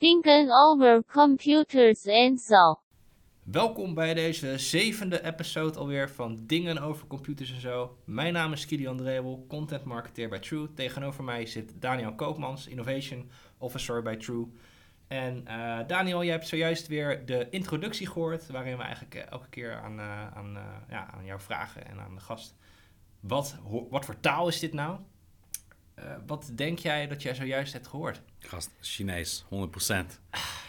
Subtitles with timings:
[0.00, 2.80] Thinking over computers and so.
[3.42, 7.96] Welkom bij deze zevende episode alweer van Dingen over computers en zo.
[8.04, 10.74] Mijn naam is Kilian Drebel, content marketeer bij True.
[10.74, 14.46] Tegenover mij zit Daniel Koopmans, Innovation Officer bij True.
[15.08, 19.48] En eh, Daniel, jij hebt zojuist weer de introductie gehoord, waarin we eigenlijk eh, elke
[19.48, 20.58] keer aan, eh, aan,
[20.88, 22.56] ja, aan jou vragen en aan de gast.
[23.20, 23.58] Wat,
[23.90, 24.98] wat voor taal is dit nou?
[26.00, 28.20] Eh, wat denk jij dat jij zojuist hebt gehoord?
[28.38, 30.20] Gast, Chinees, 100%.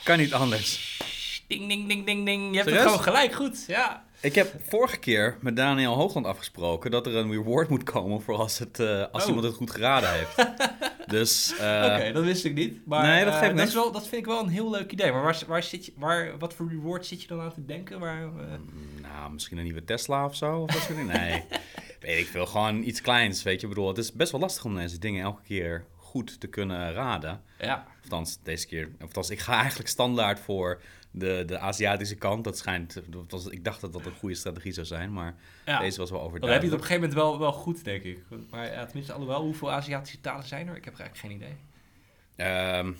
[0.04, 1.00] Kan niet anders.
[1.48, 2.50] Ding, ding, ding, ding, ding.
[2.50, 2.84] Je hebt Serieus?
[2.84, 3.64] het gewoon gelijk goed.
[3.68, 4.06] Ja.
[4.22, 8.36] Ik heb vorige keer met Daniel Hoogland afgesproken dat er een reward moet komen voor
[8.38, 9.28] als, het, eh, als Oh.
[9.28, 10.36] iemand het goed geraden heeft.
[11.16, 12.86] dus eh, Oké, dat wist ik niet.
[12.86, 13.74] Maar, nee, dat geeft dat, is niks.
[13.74, 15.12] wel, dat vind ik wel een heel leuk idee.
[15.12, 18.00] Maar waar, waar zit je, waar, wat voor reward zit je dan aan te denken?
[18.00, 18.30] Waar, eh,
[19.02, 20.60] nou, misschien een nieuwe Tesla of zo.
[20.60, 21.20] Of dat soort dingen.
[21.20, 21.44] Nee,
[22.02, 22.46] weet ik veel.
[22.46, 23.68] Gewoon iets kleins, weet je.
[23.68, 26.94] Ik bedoel, het is best wel lastig om deze dingen elke keer goed te kunnen
[26.94, 27.42] raden.
[27.60, 28.90] ja, Althans, deze keer.
[29.02, 32.44] Althans, ik ga eigenlijk standaard voor de, de Aziatische kant.
[32.44, 33.02] Dat schijnt.
[33.08, 35.36] Dat was, ik dacht dat dat een goede strategie zou zijn, maar
[35.66, 35.80] ja.
[35.80, 36.74] deze was wel dan heb je het op overduidelijk.
[36.74, 38.20] een gegeven moment wel, wel goed, denk ik.
[38.50, 40.76] Maar ja, tenminste, alhoewel, hoeveel Aziatische talen zijn er?
[40.76, 41.58] Ik heb eigenlijk geen idee.
[42.36, 42.96] Ehm, ik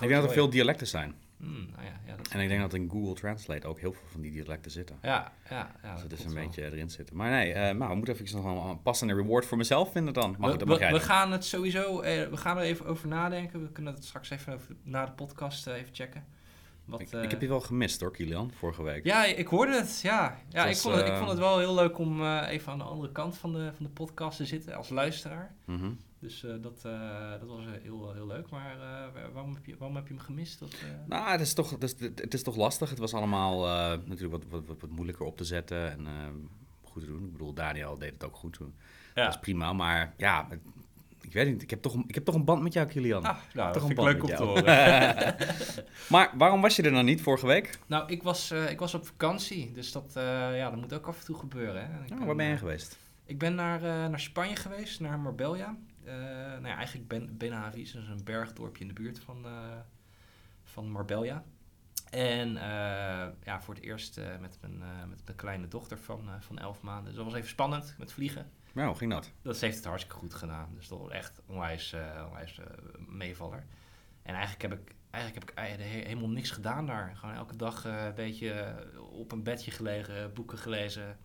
[0.00, 1.14] dat er wel veel dialecten zijn.
[1.42, 4.08] Hmm, nou ja, ja, dat En ik denk dat in Google Translate ook heel veel
[4.10, 4.98] van die dialecten zitten.
[5.02, 5.92] Ja, ja, ja.
[5.92, 6.44] Dus het is een wel.
[6.44, 7.16] beetje erin zitten.
[7.16, 10.34] Maar nee, eh nou, we moeten even nog een passende reward voor mezelf vinden dan.
[10.34, 13.62] Goed, We, dat mag we, gaan het sowieso, eh, we gaan er even over nadenken.
[13.62, 16.24] We kunnen het straks even over, na de podcast eh, even checken.
[16.84, 19.04] Wat, Ik, ik heb je wel gemist hoor, Kilian, vorige week.
[19.04, 20.00] Ja, ik hoorde het.
[20.02, 22.84] Ja, ja ik, vond het, ik vond het wel heel leuk om even aan de
[22.84, 25.54] andere kant van de, van de podcast te zitten als luisteraar.
[25.64, 25.90] Mhm.
[26.22, 28.50] Dus eh, dat, eh, dat was eh, heel, heel leuk.
[28.50, 30.58] Maar eh, waarom, heb je, waarom heb je hem gemist?
[30.58, 30.78] Dat, eh,
[31.08, 32.90] Nou, het is, toch, het, is, het is toch lastig.
[32.90, 36.06] Het was allemaal eh, natuurlijk wat, wat, wat, wat moeilijker op te zetten en
[36.84, 37.24] goed te doen.
[37.24, 38.58] Ik bedoel, Daniel deed het ook goed.
[38.58, 38.68] Dat
[39.14, 39.28] ja.
[39.28, 40.60] is prima, maar ja, het-
[41.20, 41.62] ik weet niet.
[41.62, 43.24] Ik heb toch, een- ik heb toch een band met jou, Kilian.
[43.24, 45.14] Ah, nou, dat Toch vind een ik leuk band om met te jou.
[45.14, 45.36] horen.
[46.12, 47.78] Maar waarom was je er dan niet vorige week?
[47.86, 49.72] nou, ik was, eh, ik was op vakantie.
[49.72, 51.90] Dus dat, eh, ja, dat moet ook af en toe gebeuren.
[51.90, 52.08] Hè.
[52.14, 52.98] Nou, waar ben je geweest?
[53.26, 55.76] Ik ben naar, eh, naar Spanje geweest, naar Marbella.
[56.04, 59.78] Eh, nou ja, eigenlijk ben, dat is een bergdorpje in de buurt van, eh,
[60.64, 61.44] van Marbella.
[62.10, 66.82] En eh, ja, voor het eerst met, mijn, met mijn kleine dochter van, van 11
[66.82, 67.04] maanden.
[67.04, 68.50] Dus dat was even spannend met vliegen.
[68.72, 69.32] Nou, hoe ging dat?
[69.42, 70.68] Dat heeft het hartstikke goed gedaan.
[70.74, 71.94] Dus dat was echt onwijs,
[72.26, 72.60] onwijs
[73.08, 73.64] meevaller.
[74.22, 77.16] En eigenlijk heb ik, eigenlijk heb ik helemaal niks gedaan daar.
[77.16, 78.74] Gewoon elke dag een beetje
[79.10, 81.18] op een bedje gelegen, boeken gelezen.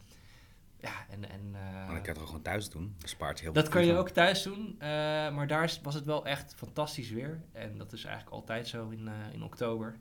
[0.79, 1.29] Ja, en...
[1.29, 2.95] en eh, Maar dat kan je toch gewoon thuis doen?
[2.97, 4.87] Dat spaart heel dat veel kan je ook thuis doen, eh,
[5.35, 7.41] maar daar was het wel echt fantastisch weer.
[7.51, 9.97] En dat is eigenlijk altijd zo in, eh, in oktober.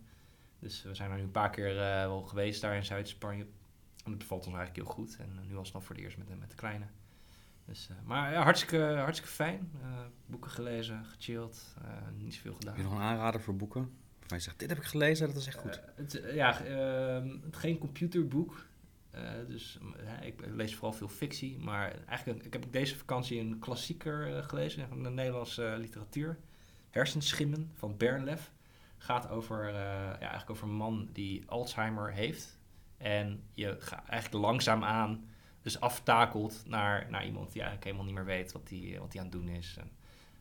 [0.59, 3.43] Dus we zijn er nu een paar keer wel geweest daar in Zuid-Spanje.
[4.05, 5.17] En dat bevalt ons eigenlijk heel goed.
[5.21, 6.85] En nu was het nog voor het eerst met, de- met de kleine.
[7.65, 9.71] Dus, maar ja, hartstikke, hartstikke fijn.
[10.27, 12.75] Boeken gelezen, gechilled, eh, niet zoveel gedaan.
[12.75, 13.91] Heb je nog een aanrader voor boeken?
[14.19, 15.81] Waarvan je zegt, dit heb ik gelezen, dat is echt goed.
[15.97, 18.67] Het, ja, ehm, het geen computerboek.
[19.17, 19.79] Eh, dus
[20.23, 21.59] ik lees vooral veel fictie.
[21.59, 25.79] Maar eigenlijk ik heb ik deze vakantie een klassieker eh, gelezen van de Nederlandse eh,
[25.79, 26.39] literatuur.
[26.91, 28.53] Hersenschimmen van Bernlef.
[28.99, 32.59] Gaat over, ja, eigenlijk over een man die Alzheimer heeft.
[32.97, 35.29] En je gaat eigenlijk langzaamaan
[35.63, 39.23] dus aftakelt naar, naar iemand die eigenlijk helemaal niet meer weet wat hij wat aan
[39.23, 39.77] het doen is.
[39.79, 39.91] En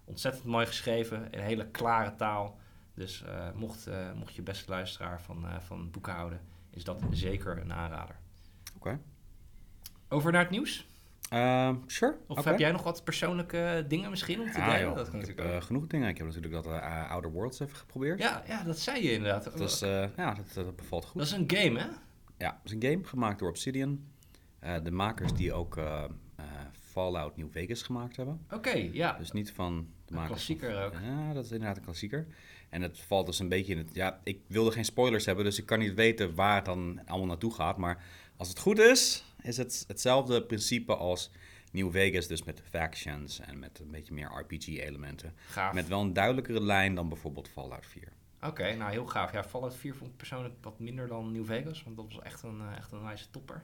[0.04, 2.60] ontzettend mooi geschreven, in hele klare taal.
[2.96, 3.24] Dus
[3.56, 7.74] mocht, eh, mocht je beste luisteraar van, eh, van boeken houden, is dat zeker een
[7.74, 8.20] aanrader.
[8.76, 9.00] Oké.
[10.10, 10.88] Over naar het nieuws?
[11.30, 12.18] Ehm, sure.
[12.28, 14.96] Of heb jij nog wat persoonlijke dingen misschien om te Ja, delen?
[14.96, 16.10] Dat ik heb eh, genoeg dingen.
[16.10, 18.20] Ik heb natuurlijk dat eh, Outer Worlds even geprobeerd.
[18.20, 19.58] ja, ja, dat zei je inderdaad.
[19.58, 21.18] Dus eh, ja, dat, dat bevalt goed.
[21.22, 21.88] dat is een game, hè?
[22.38, 24.00] Ja, het is een game gemaakt door Obsidian.
[24.84, 25.80] De makers die ook
[26.72, 28.46] Fallout New Vegas gemaakt hebben.
[28.52, 29.14] Oké, ja.
[29.18, 30.30] Dus niet van de makers.
[30.32, 30.94] klassieker van- ook.
[31.04, 32.28] Ja, dat is inderdaad een klassieker.
[32.70, 33.94] En het valt dus een beetje in het...
[33.96, 37.28] Ja, ik wilde geen spoilers hebben, dus ik kan niet weten waar het dan allemaal
[37.28, 37.78] naartoe gaat.
[37.78, 38.04] Maar
[38.38, 41.32] als het goed is, is het hetzelfde principe als
[41.72, 42.28] New Vegas.
[42.28, 45.34] Dus met factions en met een beetje meer RPG-elementen.
[45.74, 48.08] Met wel een duidelijkere lijn dan bijvoorbeeld Fallout 4.
[48.42, 49.32] Oké, nou heel gaaf.
[49.32, 52.44] Ja, Fallout 4 vond ik persoonlijk wat minder dan New Vegas, want dat was echt
[52.44, 53.64] een, eh, echt een nice topper.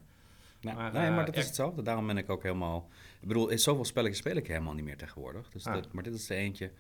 [0.62, 1.40] Nou, Maar, nee, eh, maar dat ja.
[1.42, 1.82] is hetzelfde.
[1.82, 2.90] Daarom ben ik ook helemaal...
[3.22, 5.50] Ik bedoel, in zoveel spelletjes speel ik helemaal niet meer tegenwoordig.
[5.50, 5.74] Dus Ah.
[5.74, 6.72] dat- maar dit is er eentje...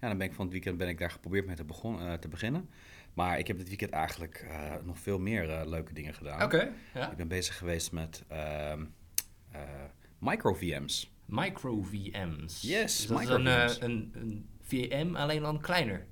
[0.00, 2.12] Ja, dan ben ik van het weekend ben ik daar geprobeerd mee te, begon, eh,
[2.12, 2.68] te beginnen.
[3.16, 6.42] Maar ik heb dit weekend eigenlijk eh, nog veel meer eh, leuke dingen gedaan.
[6.42, 7.10] Oké, ja.
[7.10, 8.84] Ik ben bezig geweest met ehm
[9.50, 9.60] eh,
[10.18, 11.10] micro-VM's.
[11.24, 12.62] Micro VM's.
[12.62, 13.80] Yes, dus dat micro een, VM's.
[13.80, 16.06] een, een VM, alleen dan kleiner.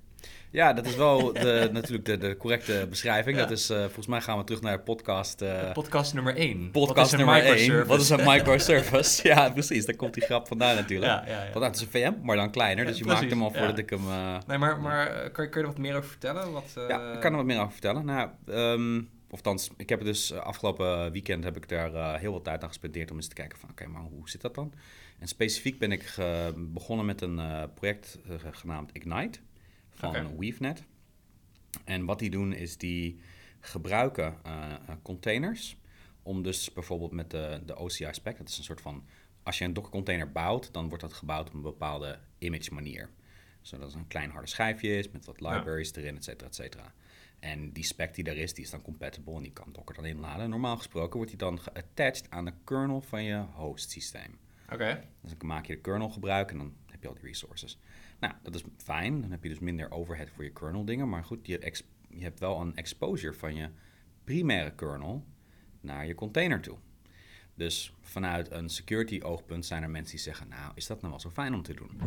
[0.55, 3.37] Ja, dat is wel de, natuurlijk de, de correcte beschrijving.
[3.37, 3.43] Ja.
[3.43, 6.71] Dat is, eh, volgens mij gaan we terug naar podcast, Podcast nummer 1.
[6.71, 7.87] podcast nummer 1.
[7.87, 9.29] Wat is een microservice?
[9.29, 9.87] ja, precies.
[9.87, 11.11] Daar komt die grap vandaan natuurlijk.
[11.11, 11.53] Ja, ja, ja.
[11.53, 12.85] Want dat is een VM, maar dan kleiner.
[12.85, 14.09] Dus je precies, maakt hem al voordat ik hem...
[14.09, 16.53] eh, Nee, maar, maar eh, kan, je, kun je er wat meer over vertellen?
[16.53, 18.05] Wat, Ja, ik kan er wat meer over vertellen.
[18.05, 22.45] Nou, ehm, of althans, ik heb het dus afgelopen weekend heb ik daar heel wat
[22.45, 24.73] tijd aan gespendeerd om eens te kijken van, oké, maar hoe zit dat dan?
[25.19, 26.15] En specifiek ben ik
[26.56, 27.41] begonnen met een
[27.75, 28.19] project
[28.53, 29.39] genaamd Ignite
[29.94, 30.37] van Oké.
[30.38, 30.85] WeaveNet.
[31.85, 33.20] En wat die doen is die
[33.61, 35.76] gebruiken eh, eh, containers
[36.23, 39.05] om dus bijvoorbeeld met de, de OCI spec, dat is een soort van,
[39.43, 43.11] als je een Docker container bouwt, dan wordt dat gebouwd op een bepaalde image manier.
[43.62, 45.56] Zodat het een klein harde schijfje is met wat Ja.
[45.56, 46.93] libraries erin, et cetera, et cetera.
[47.38, 50.05] En die spec die daar is, die is dan compatible en die kan Docker dan
[50.05, 50.50] inladen.
[50.50, 54.38] Normaal gesproken wordt die dan geattached aan de kernel van je host systeem.
[54.73, 55.05] Oké.
[55.20, 57.79] Dus dan maak je de kernel gebruik en dan heb je al die resources.
[58.25, 59.21] Nou, dat is fijn.
[59.21, 61.09] Dan heb je dus minder overhead voor je kernel dingen.
[61.09, 61.75] Maar goed, je,
[62.19, 63.69] hebt wel een exposure van je
[64.25, 65.26] primaire kernel
[65.81, 66.76] naar je container toe.
[67.55, 71.21] Dus vanuit een security oogpunt zijn er mensen die zeggen, nou, is dat nou wel
[71.21, 72.00] zo fijn om te doen?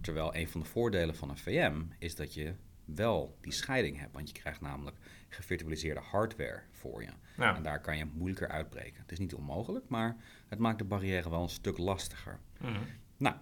[0.00, 2.54] Terwijl een van de voordelen van een VM is dat je
[2.84, 4.12] wel die scheiding hebt.
[4.12, 4.96] Want je krijgt namelijk
[5.28, 7.10] gevirtualiseerde hardware voor je.
[7.36, 9.00] En daar kan je moeilijker uitbreken.
[9.02, 10.16] Het is niet onmogelijk, maar
[10.48, 12.40] het maakt de barrière wel een stuk lastiger.
[12.60, 12.82] mhm.
[13.16, 13.36] Nou,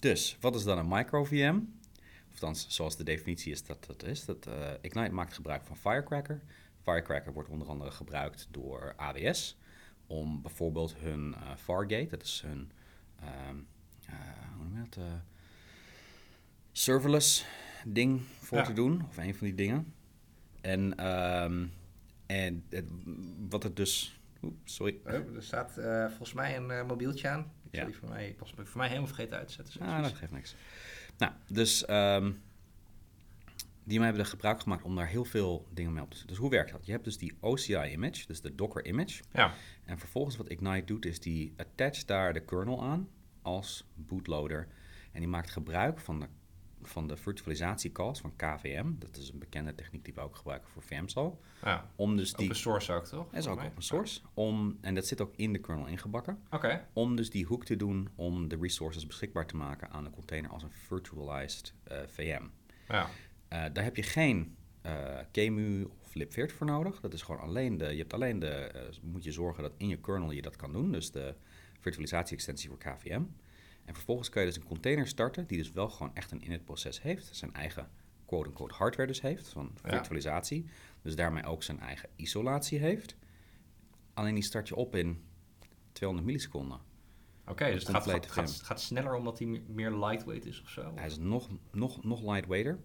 [0.00, 1.56] dus wat is dan een micro-VM?
[2.28, 4.24] Of althans, zoals de definitie is dat dat is.
[4.24, 6.40] Dat, eh, Ignite maakt gebruik van Firecracker.
[6.82, 9.58] Firecracker wordt onder andere gebruikt door AWS
[10.06, 12.70] om bijvoorbeeld hun eh, Fargate, dat is hun,
[13.20, 13.56] ehm,
[14.06, 14.14] eh,
[14.56, 15.04] hoe noem je dat,
[16.72, 17.44] serverless
[17.84, 18.64] ding voor Ja.
[18.64, 19.94] te doen, of een van die dingen.
[20.60, 21.66] En, ehm,
[22.26, 22.84] en het,
[23.48, 25.72] wat het dus, oep, sorry, Oh, er staat
[26.08, 27.52] volgens mij een mobieltje aan.
[27.70, 27.84] Ik Ja.
[27.84, 29.80] die voor mij, ik was voor mij helemaal vergeten uit te zetten.
[29.80, 30.54] Ah, dat geeft niks.
[31.18, 32.32] Nou, dus ehm,
[33.84, 36.34] die hebben er gebruik gemaakt om daar heel veel dingen mee op te zetten.
[36.34, 36.86] Dus hoe werkt dat?
[36.86, 39.22] Je hebt dus die OCI-image, dus de Docker-image.
[39.32, 39.54] Ja,
[39.84, 43.08] En vervolgens wat Ignite doet, is die attach daar de kernel aan
[43.42, 44.68] als bootloader.
[45.12, 46.26] En die maakt gebruik van de,
[46.88, 48.86] van de virtualisatie calls van KVM.
[48.98, 51.40] Dat is een bekende techniek die we ook gebruiken voor VM's al.
[51.62, 51.90] ja.
[51.96, 52.44] Om dus die...
[52.44, 53.30] open source ook, toch?
[53.30, 54.20] Dat is ook open source.
[54.34, 57.76] Om, en dat zit ook in de kernel ingebakken Oké, om dus die hoek te
[57.76, 62.44] doen om de resources beschikbaar te maken aan de container als een virtualized eh, VM.
[62.88, 63.08] ja.
[63.48, 64.56] Eh, daar heb je geen
[65.32, 67.00] KMU of libvirt voor nodig.
[67.00, 70.00] Dat is gewoon alleen de, je hebt alleen de, moet je zorgen dat in je
[70.00, 71.34] kernel je dat kan doen, dus de
[71.80, 73.22] virtualisatie-extensie voor KVM.
[73.88, 76.64] En vervolgens kan je dus een container starten die dus wel gewoon echt een init
[76.64, 77.90] proces heeft, zijn eigen
[78.26, 79.90] quote-unquote hardware dus heeft, van Ja.
[79.90, 80.66] virtualisatie,
[81.02, 83.16] dus daarmee ook zijn eigen isolatie heeft.
[84.14, 85.24] Alleen die start je op in
[85.92, 86.80] 200 milliseconden.
[87.46, 90.92] Oké, dus het gaat, gaat, gaat, sneller omdat hij me- meer lightweight is of zo?
[90.94, 92.78] Hij is nog, nog, nog lightweighter.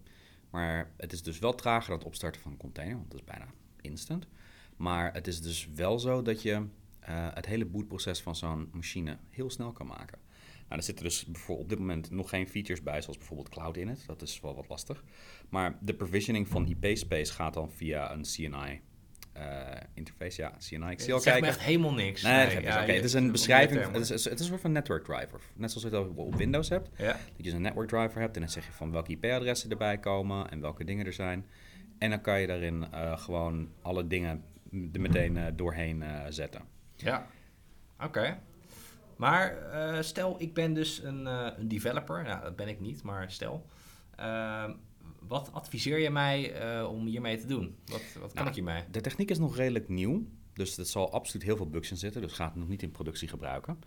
[0.50, 3.26] Maar het is dus wel trager dan het opstarten van een container, want dat is
[3.26, 3.46] bijna
[3.82, 4.28] instant.
[4.76, 6.68] Maar het is dus wel zo dat je
[7.00, 10.20] eh, het hele bootproces van zo'n machine heel snel kan maken.
[10.74, 13.78] Nou, er zitten dus bijvoorbeeld op dit moment nog geen features bij, zoals bijvoorbeeld Cloud
[13.78, 14.06] Init.
[14.06, 15.04] Dat is wel wat lastig.
[15.50, 18.82] Maar de provisioning van IP-space gaat dan via een CNI
[19.34, 20.42] eh, interface.
[20.42, 20.92] Ja, CNI.
[20.92, 21.48] Ik zie al het kijken.
[21.48, 22.22] echt helemaal niks.
[22.22, 23.92] Nee, ja, het is een beschrijving.
[23.92, 25.42] Het is, het is een soort van network driver.
[25.56, 26.90] Net zoals je dat op Windows hebt.
[26.98, 29.98] Ja, Dat je een network driver hebt en dan zeg je van welke IP-adressen erbij
[29.98, 31.46] komen en welke dingen er zijn.
[31.98, 34.44] En dan kan je daarin eh, gewoon alle dingen
[34.94, 36.62] er meteen eh, doorheen zetten.
[36.96, 37.28] ja.
[38.00, 38.40] Oké.
[39.18, 42.24] Maar eh, stel, ik ben dus een, eh, een developer.
[42.24, 43.66] Nou, dat ben ik niet, maar stel.
[44.16, 44.74] Ehm,
[45.20, 47.76] wat adviseer je mij eh, om hiermee te doen?
[47.86, 48.84] Wat, wat kan Nou, ik hiermee?
[48.92, 50.26] De techniek is nog redelijk nieuw.
[50.54, 52.22] Dus er zal absoluut heel veel bugs in zitten.
[52.22, 53.80] Dus ga het nog niet in productie gebruiken.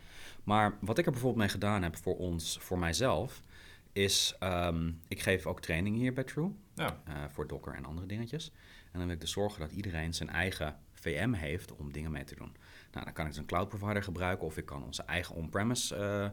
[0.44, 3.42] Maar wat ik er bijvoorbeeld mee gedaan heb voor ons, voor mijzelf,
[3.92, 6.50] is ehm, ik geef ook training hier bij True.
[6.74, 8.52] Ja, voor Docker en andere dingetjes.
[8.92, 12.24] En dan wil ik dus zorgen dat iedereen zijn eigen VM heeft om dingen mee
[12.24, 12.56] te doen.
[12.96, 15.94] Nou, dan kan ik dus een cloud provider gebruiken of ik kan onze eigen on-premise
[15.94, 16.30] eh, eh,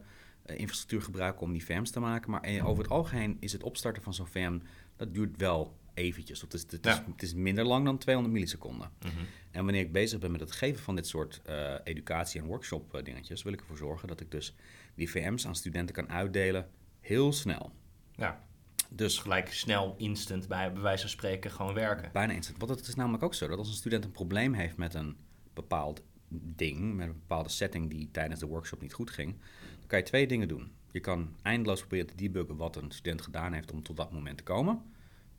[0.59, 2.31] infrastructuur gebruiken om die VM's te maken.
[2.31, 4.59] Maar eh, over het algemeen is het opstarten van zo'n VM,
[4.95, 6.41] dat duurt wel eventjes.
[6.41, 7.05] Het is, het, is, Ja.
[7.11, 8.91] het is minder lang dan 200 milliseconden.
[8.99, 9.13] Mhm.
[9.51, 11.41] En wanneer ik bezig ben met het geven van dit soort
[11.83, 14.55] educatie- en workshop dingetjes, wil ik ervoor zorgen dat ik dus
[14.95, 17.71] die VM's aan studenten kan uitdelen heel snel.
[18.15, 18.43] ja.
[18.89, 22.09] Dus gelijk snel, instant, bij, bij wijze van spreken, gewoon werken.
[22.11, 22.57] Bijna instant.
[22.59, 25.17] Want het is namelijk ook zo dat als een student een probleem heeft met een
[25.53, 26.01] bepaald
[26.41, 29.35] ding, met een bepaalde setting die tijdens de workshop niet goed ging,
[29.79, 30.71] dan kan je twee dingen doen.
[30.91, 34.37] Je kan eindeloos proberen te debuggen wat een student gedaan heeft om tot dat moment
[34.37, 34.81] te komen.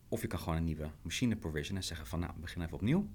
[0.08, 3.08] Of je kan gewoon een nieuwe machine provision en zeggen van nou, begin even opnieuw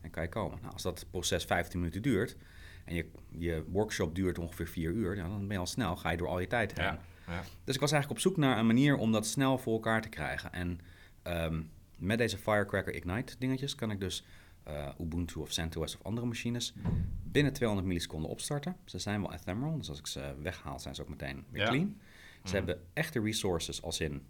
[0.00, 0.58] en kan je komen.
[0.60, 2.36] Nou, als dat proces 15 minuten duurt
[2.84, 6.16] en je, je workshop duurt ongeveer 4 uur, dan ben je al snel, ga je
[6.16, 6.84] door al je tijd heen.
[6.84, 7.00] ja.
[7.26, 7.42] ja.
[7.64, 10.08] Dus ik was eigenlijk op zoek naar een manier om dat snel voor elkaar te
[10.08, 10.52] krijgen.
[10.52, 10.80] En
[11.22, 11.62] ehm,
[11.98, 14.24] met deze Firecracker Ignite dingetjes kan ik dus
[14.66, 16.72] eh, Ubuntu of CentOS of andere machines
[17.22, 18.76] binnen 200 milliseconden opstarten.
[18.84, 21.68] Ze zijn wel ephemeral, dus als ik ze weghaal zijn ze ook meteen weer Ja.
[21.68, 22.00] clean.
[22.34, 22.54] Ze Mhm.
[22.54, 24.22] hebben echte resources als in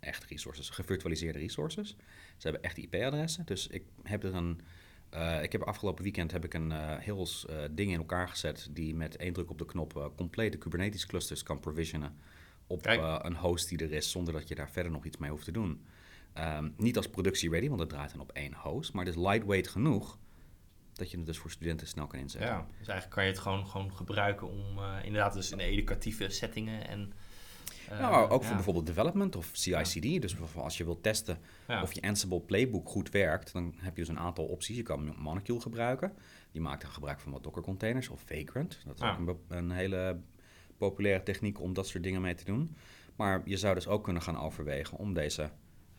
[0.00, 1.88] echte resources, gevirtualiseerde resources.
[2.36, 3.46] Ze hebben echte IP-adressen.
[3.46, 4.60] Dus ik heb er een.
[5.10, 7.26] eh, ik heb afgelopen weekend heb ik een eh, heel
[7.70, 11.60] ding in elkaar gezet die met één druk op de knop complete Kubernetes clusters kan
[11.60, 12.16] provisionen
[12.66, 12.86] op
[13.22, 15.50] een host die er is, zonder dat je daar verder nog iets mee hoeft te
[15.52, 15.84] doen.
[16.32, 19.68] Ehm, niet als productie-ready, want het draait dan op één host, maar het is lightweight
[19.68, 20.18] genoeg
[20.92, 22.50] dat je het dus voor studenten snel kan inzetten.
[22.50, 26.28] Ja, dus eigenlijk kan je het gewoon, gewoon gebruiken om eh, inderdaad dus in educatieve
[26.28, 27.12] settingen en...
[27.88, 28.54] eh, nou, ook voor ja.
[28.54, 30.02] bijvoorbeeld development of CI/CD.
[30.02, 31.82] Dus bijvoorbeeld als je wilt testen Ja.
[31.82, 34.76] Of je Ansible Playbook goed werkt, dan heb je dus een aantal opties.
[34.76, 36.12] Je kan Monocule gebruiken.
[36.52, 38.78] Die maakt dan gebruik van wat Docker containers of Vagrant.
[38.84, 39.18] Dat is Ja.
[39.26, 40.20] ook een hele
[40.76, 42.76] populaire techniek om dat soort dingen mee te doen.
[43.16, 45.50] Maar je zou dus ook kunnen gaan overwegen om deze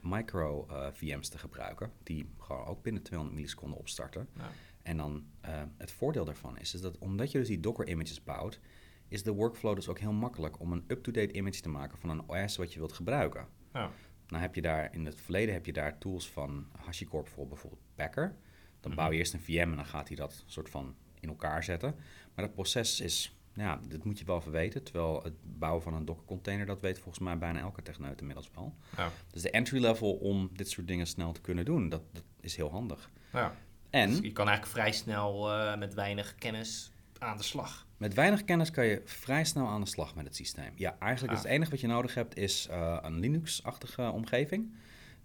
[0.02, 4.28] micro eh, VM's te gebruiken, die gewoon ook binnen 200 milliseconden opstarten.
[4.38, 4.50] Ja.
[4.84, 8.24] En dan eh, het voordeel daarvan is, is dat omdat je dus die Docker images
[8.24, 8.60] bouwt,
[9.08, 12.30] is de workflow dus ook heel makkelijk om een up-to-date image te maken van een
[12.30, 13.48] OS wat je wilt gebruiken.
[13.74, 13.92] Ja.
[14.28, 17.82] Nou heb je daar in het verleden heb je daar tools van HashiCorp voor bijvoorbeeld
[17.96, 18.36] Packer.
[18.80, 19.00] Dan Mhm.
[19.00, 21.96] bouw je eerst een VM en dan gaat hij dat soort van in elkaar zetten.
[22.36, 24.84] Maar dat proces is, nou ja, dat moet je wel verweten.
[24.84, 28.50] Terwijl het bouwen van een Docker container, dat weet volgens mij bijna elke techneut inmiddels
[28.56, 28.74] wel.
[28.98, 29.12] Ja.
[29.32, 32.56] Dus de entry level om dit soort dingen snel te kunnen doen, dat, dat is
[32.56, 33.10] heel handig.
[33.34, 33.54] Ja.
[33.90, 37.88] En Dus je kan eigenlijk vrij snel eh, met weinig kennis aan de slag.
[37.98, 40.72] Met weinig kennis kan je vrij snel aan de slag met het systeem.
[40.76, 44.74] Ja, eigenlijk is het enige wat je nodig hebt is eh, een Linux-achtige omgeving.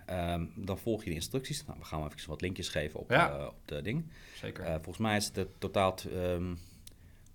[0.07, 1.67] Ehm, dan volg je de instructies.
[1.67, 3.31] Nou, we gaan wel even wat linkjes geven op, Ja.
[3.39, 4.05] eh, op de ding.
[4.35, 4.65] Zeker.
[4.67, 6.55] Volgens mij is het totaal ehm,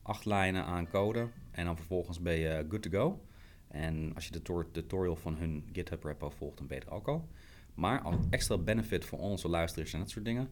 [0.02, 1.28] acht lijnen aan code.
[1.52, 3.22] En dan vervolgens ben je good to go.
[3.68, 6.92] En als je de tor- tutorial van hun GitHub repo volgt, dan ben je er
[6.92, 7.28] ook al.
[7.74, 10.50] Maar als extra benefit voor onze luisteraars en dat soort dingen,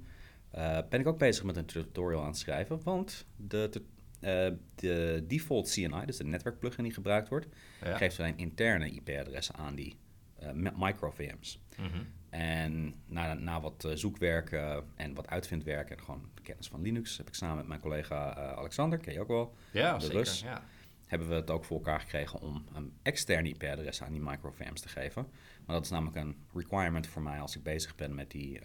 [0.52, 2.84] eh, ben ik ook bezig met een tutorial aan het schrijven.
[2.84, 3.82] Want de,
[4.20, 7.48] eh, de default CNI, dus de netwerkplugin die gebruikt wordt,
[7.84, 7.98] ja.
[7.98, 9.98] geeft alleen interne IP-adressen aan die
[10.40, 11.60] eh, mi- micro VM's.
[11.78, 12.04] Mhm.
[12.30, 16.82] En na, na wat eh, zoekwerk eh, en wat uitvindwerk en gewoon de kennis van
[16.82, 20.18] Linux, heb ik samen met mijn collega Alexander, ken je ook wel, Ja, de zeker.
[20.18, 20.40] Rus.
[20.42, 20.64] Ja.
[21.06, 24.82] hebben we het ook voor elkaar gekregen om een externe IP-adres aan die micro VM's
[24.82, 25.28] te geven.
[25.66, 28.60] Maar dat is namelijk een requirement voor mij als ik bezig ben met die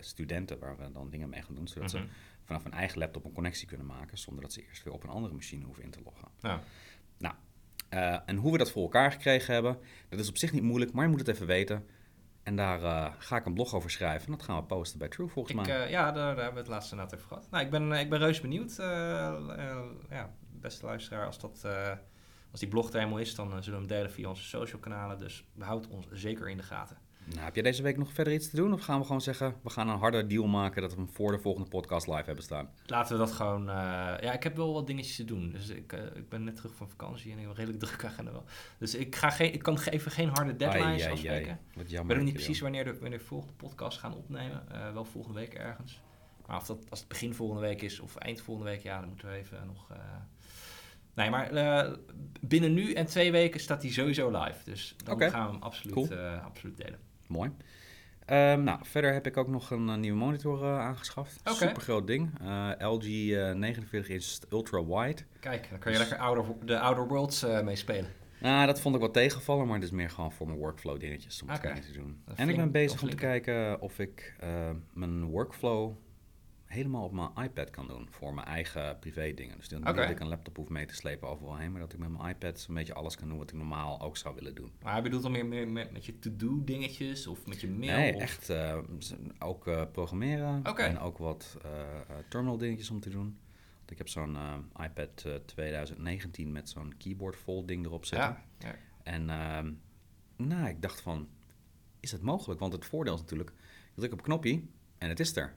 [0.00, 2.02] studenten waar we dan dingen mee gaan doen, zodat Mhm.
[2.02, 2.08] ze
[2.44, 5.08] vanaf een eigen laptop een connectie kunnen maken, zonder dat ze eerst weer op een
[5.10, 6.28] andere machine hoeven in te loggen.
[6.40, 6.60] Ja.
[7.94, 10.92] Eh, en hoe we dat voor elkaar gekregen hebben, dat is op zich niet moeilijk,
[10.92, 11.86] maar je moet het even weten.
[12.42, 14.26] En daar eh, ga ik een blog over schrijven.
[14.26, 15.84] En dat gaan we posten bij True volgens Ik, mij.
[15.84, 17.46] eh, ja, daar, daar hebben we het laatste net over gehad.
[17.50, 18.76] Nou, ik ben, ik ben reus benieuwd.
[20.10, 21.66] ja, beste luisteraar, als, dat,
[22.50, 25.18] als die blog er helemaal is, dan zullen we hem delen via onze social kanalen.
[25.18, 26.96] Dus houd ons zeker in de gaten.
[27.24, 28.72] Nou, heb jij deze week nog verder iets te doen?
[28.72, 31.32] Of gaan we gewoon zeggen, we gaan een harde deal maken dat we hem voor
[31.32, 32.68] de volgende podcast live hebben staan?
[32.86, 33.68] Laten we dat gewoon...
[33.68, 33.74] eh,
[34.20, 35.50] ja, ik heb wel wat dingetjes te doen.
[35.52, 38.32] Dus ik, eh, ik ben net terug van vakantie en ik heb redelijk druk agenda
[38.32, 38.44] wel.
[38.78, 41.12] Dus ik, ga geen, ik kan even geen harde deadlines Ai, ai, ai.
[41.12, 41.58] afspreken.
[41.74, 42.06] Wat Ik jammer.
[42.08, 44.68] weet nog niet je precies wanneer de, wanneer de volgende podcast gaan opnemen.
[44.70, 46.00] Eh, wel volgende week ergens.
[46.46, 49.08] Maar of dat als het begin volgende week is of eind volgende week, ja, dan
[49.08, 49.88] moeten we even nog.
[51.14, 51.50] Nee, maar
[52.40, 54.58] binnen nu en twee weken staat hij sowieso live.
[54.64, 56.18] Dus dan gaan we hem absoluut, Cool.
[56.44, 56.98] absoluut delen.
[57.26, 57.50] Mooi.
[58.24, 61.40] Ehm, nou, verder heb ik ook nog een, eh, nieuwe monitor eh, aangeschaft.
[61.40, 61.54] Oké.
[61.54, 62.30] Super groot ding.
[62.78, 65.22] LG eh, 49 inch ultra wide.
[65.40, 68.10] Kijk, dan kan je lekker outer, de Outer Worlds eh mee spelen.
[68.40, 71.42] Nou, dat vond ik wel tegenvallen, maar het is meer gewoon voor mijn workflow dingetjes
[71.42, 72.22] om dingen te doen.
[72.34, 74.36] En ik ben bezig om te kijken of ik
[74.92, 75.92] mijn workflow
[76.74, 79.56] helemaal op mijn iPad kan doen voor mijn eigen privé dingen.
[79.56, 81.92] Dus dan niet dat ik een laptop hoef mee te slepen overal heen, maar dat
[81.92, 84.54] ik met mijn iPad een beetje alles kan doen wat ik normaal ook zou willen
[84.54, 84.72] doen.
[84.82, 87.96] Maar hij bedoelt dan meer, meer met, met je to-do dingetjes of met je mail?
[87.98, 88.78] Nee, of- echt eh,
[89.38, 91.70] ook eh, programmeren en ook wat eh,
[92.28, 93.38] terminal dingetjes om te doen.
[93.78, 94.36] Want ik heb zo'n
[94.82, 98.28] iPad eh, 2019 met zo'n keyboard fold ding erop zitten.
[98.28, 98.74] Ja, ja.
[99.02, 99.72] En ehm,
[100.36, 101.28] nou, ik dacht van,
[102.00, 102.60] is het mogelijk?
[102.60, 103.50] Want het voordeel is natuurlijk,
[103.94, 104.62] je drukt op een knopje
[104.98, 105.54] en het is er.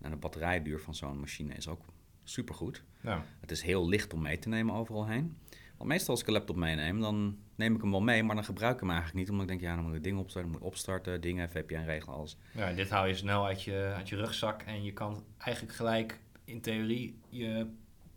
[0.00, 1.84] En de batterijduur van zo'n machine is ook
[2.24, 2.82] supergoed.
[3.00, 3.24] Ja.
[3.40, 5.36] Het is heel licht om mee te nemen overal heen.
[5.76, 8.44] Want meestal als ik een laptop meeneem, dan neem ik hem wel mee, maar dan
[8.44, 9.30] gebruik ik hem eigenlijk niet.
[9.30, 12.16] Omdat ik denk, ja, dan moet ik ding opstarten, moet ik opstarten, dingen, VPN regelen,
[12.16, 12.36] alles.
[12.52, 16.20] Ja, dit haal je snel uit je, uit je rugzak en je kan eigenlijk gelijk
[16.44, 17.66] in theorie je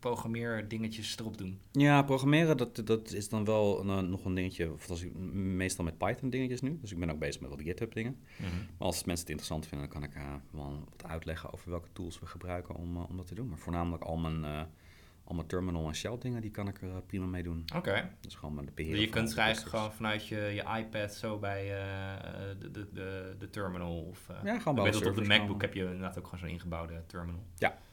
[0.01, 1.60] programmeerdingetjes erop doen.
[1.72, 4.72] Ja, programmeren, dat, dat is dan wel een, nog een dingetje.
[4.74, 6.77] Of als ik, meestal met Python dingetjes nu.
[6.81, 8.17] Dus ik ben ook bezig met wat GitHub dingen.
[8.39, 8.48] Maar
[8.88, 12.20] als mensen het interessant vinden, dan kan ik eh, wel wat uitleggen over welke tools
[12.20, 13.48] we gebruiken om, eh, om dat te doen.
[13.50, 14.67] Maar voornamelijk al mijn, eh, al
[15.24, 17.65] allemaal terminal en shell dingen, die kan ik er eh, prima mee doen.
[17.75, 18.15] Oké.
[18.22, 19.00] Dus gewoon met de beheer.
[19.00, 23.50] Je kunt eigenlijk gewoon vanuit je, je iPad zo bij eh, de, de, de, de
[23.50, 24.29] terminal of...
[24.29, 25.62] eh, Ja, gewoon ik bij dat op de MacBook gewoon.
[25.62, 27.43] heb je inderdaad ook gewoon zo'n ingebouwde terminal.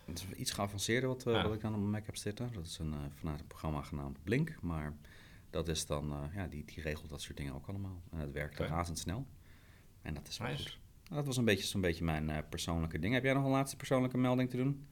[0.08, 1.42] Het is iets geavanceerder wat, eh, Ja.
[1.42, 2.52] wat ik dan op mijn Mac heb zitten.
[2.52, 4.56] Dat is een, eh, vanuit een programma genaamd Blink.
[4.62, 4.92] Maar
[5.50, 8.02] dat is dan, eh, ja, die, die regelt dat soort dingen ook allemaal.
[8.10, 9.26] En het werkt razendsnel.
[10.02, 10.62] En dat is wel Nice.
[10.62, 10.78] goed.
[11.16, 13.14] Dat was een beetje zo'n beetje mijn persoonlijke ding.
[13.14, 14.86] Heb jij nog een laatste persoonlijke melding te doen?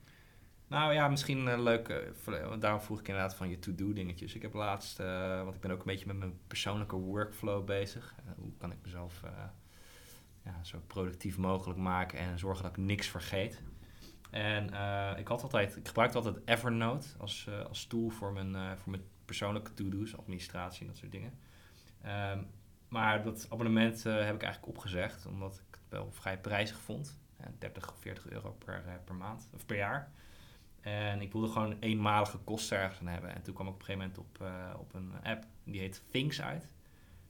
[0.69, 4.35] Nou ja, misschien een leuk, voor- daarom vroeg ik inderdaad van je to-do dingetjes.
[4.35, 4.97] Ik heb laatst,
[5.43, 8.15] want ik ben ook een beetje met mijn persoonlijke workflow bezig.
[8.37, 9.21] Hoe kan ik mezelf
[10.45, 13.63] ja, zo productief mogelijk maken en zorgen dat ik niks vergeet.
[14.31, 18.55] En eh, ik, had altijd, ik gebruikte altijd Evernote als, eh, als tool voor mijn,
[18.55, 21.39] eh, voor mijn persoonlijke to-do's, administratie en dat soort dingen.
[22.03, 22.43] Ehm,
[22.89, 27.19] maar dat abonnement heb ik eigenlijk opgezegd, omdat ik het wel vrij prijzig vond.
[27.37, 30.13] Eh, 30 of 40 euro per, per maand of per jaar.
[30.81, 33.35] En ik wilde gewoon eenmalige kosten ergens aan hebben.
[33.35, 36.43] En toen kwam ik op een gegeven moment op, op een app, die heet Things
[36.43, 36.69] uit.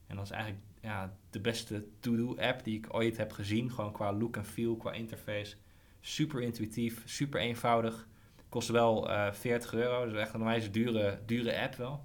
[0.07, 3.71] En dat is eigenlijk ja, de beste to-do-app die ik ooit heb gezien.
[3.71, 5.55] Gewoon qua look en feel, qua interface.
[5.99, 8.07] Super intuïtief, super eenvoudig.
[8.49, 12.03] Kost wel eh 40 euro, dus echt een onwijs dure, dure app wel.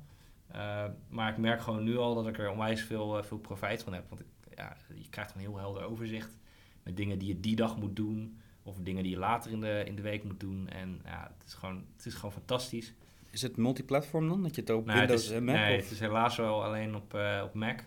[0.49, 3.83] Eh, maar ik merk gewoon nu al dat ik er onwijs veel, eh, veel profijt
[3.83, 4.09] van heb.
[4.09, 6.37] Want ik, ja, je krijgt een heel helder overzicht
[6.83, 8.41] met dingen die je die dag moet doen.
[8.63, 10.69] Of dingen die je later in de, in de week moet doen.
[10.69, 12.93] En ja, het is gewoon, het is gewoon fantastisch.
[13.31, 14.43] Is het multiplatform dan?
[14.43, 15.55] Dat je het op Nou, het Windows is, en Mac?
[15.55, 17.81] nee, of- het is helaas wel alleen op, op Mac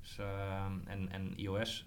[0.00, 1.86] dus, ehm, en, en iOS.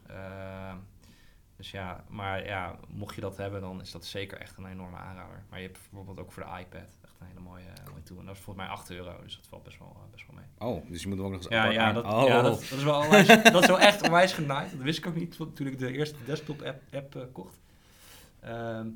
[1.58, 4.98] Dus ja, maar ja, mocht je dat hebben, dan is dat zeker echt een enorme
[4.98, 5.44] aanrader.
[5.50, 8.20] Maar je hebt bijvoorbeeld ook voor de iPad echt een hele mooie, mooie tool.
[8.20, 10.36] En dat is volgens mij 8 euro, dus dat valt best wel, eh, best wel
[10.36, 10.70] mee.
[10.70, 12.24] Oh, dus je moet hem ook nog eens Ja, apart ja, dat, oh.
[12.28, 14.72] ja dat, dat is wel onwijs, dat is wel echt onwijs genaaid.
[14.72, 17.60] Dat wist ik ook niet toen ik de eerste desktop app, app eh, kocht.
[18.40, 18.88] Ehm,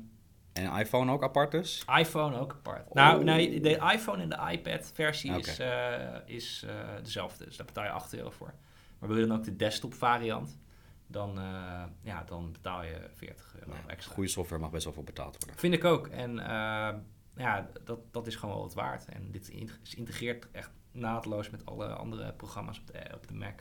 [0.52, 1.84] En iPhone ook apart dus?
[1.98, 2.88] iPhone ook apart.
[2.88, 2.94] Oh.
[2.94, 7.44] Nou, nee, de iPhone en de iPad versie is, eh, is eh, dezelfde.
[7.44, 8.54] Dus daar betaal je 8 euro voor.
[8.98, 10.58] Maar wil je dan ook de desktop variant,
[11.12, 14.14] dan, eh, ja, dan betaal je 40 euro extra.
[14.14, 15.58] Goede software mag best wel veel betaald worden.
[15.58, 16.06] Vind ik ook.
[16.06, 16.98] En eh,
[17.36, 19.04] ja, dat, dat is gewoon wel wat waard.
[19.04, 19.50] En dit
[19.82, 23.60] is integreert echt naadloos met alle andere programma's op de, op de Mac.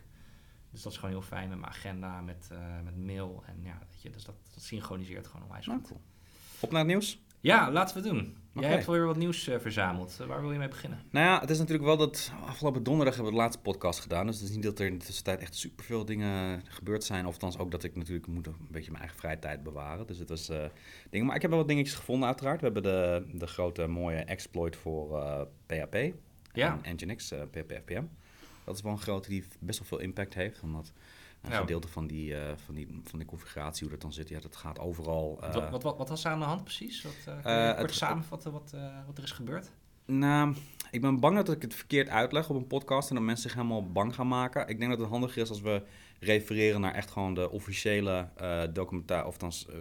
[0.72, 3.44] Dus dat is gewoon heel fijn met mijn agenda, met, eh, met mail.
[3.46, 5.88] En ja, weet je, dus dat, dat synchroniseert gewoon onwijs Nou, goed.
[5.88, 6.02] cool.
[6.60, 7.20] Op naar het nieuws.
[7.42, 8.38] Ja, laten we het doen.
[8.56, 8.66] Oké.
[8.66, 10.18] Jij hebt weer wat nieuws eh, verzameld.
[10.22, 11.00] Eh, waar wil je mee beginnen?
[11.10, 14.26] Nou ja, het is natuurlijk wel dat afgelopen donderdag hebben we de laatste podcast gedaan.
[14.26, 17.26] Dus het is niet dat er in de tussentijd echt superveel dingen gebeurd zijn.
[17.26, 20.08] Of althans ook dat ik natuurlijk moet een beetje mijn eigen vrije tijd bewaren.
[20.08, 20.66] Dus het was eh
[21.10, 21.26] dingen.
[21.26, 22.60] Maar ik heb wel wat dingetjes gevonden uiteraard.
[22.60, 25.22] We hebben de, de grote mooie exploit voor
[25.66, 25.98] PHP.
[26.54, 26.80] Ja.
[26.82, 28.04] En Nginx, PHP FPM.
[28.64, 30.62] Dat is wel een grote die best wel veel impact heeft.
[30.62, 30.92] Omdat
[31.42, 31.60] een Ja.
[31.60, 34.56] gedeelte van die, eh, van, die, van die configuratie, hoe dat dan zit, ja, dat
[34.56, 35.38] gaat overal.
[35.42, 37.02] eh, wat, wat, wat, wat was er aan de hand precies?
[37.02, 39.72] Wat, eh, Eh, kort het- samenvatten wat, eh, wat er is gebeurd?
[40.06, 40.56] Nou,
[40.92, 43.58] ik ben bang dat ik het verkeerd uitleg op een podcast en dat mensen zich
[43.58, 44.68] helemaal bang gaan maken.
[44.68, 45.84] Ik denk dat het handiger is als we
[46.20, 49.76] refereren naar echt gewoon de officiële eh documentatie, of eh,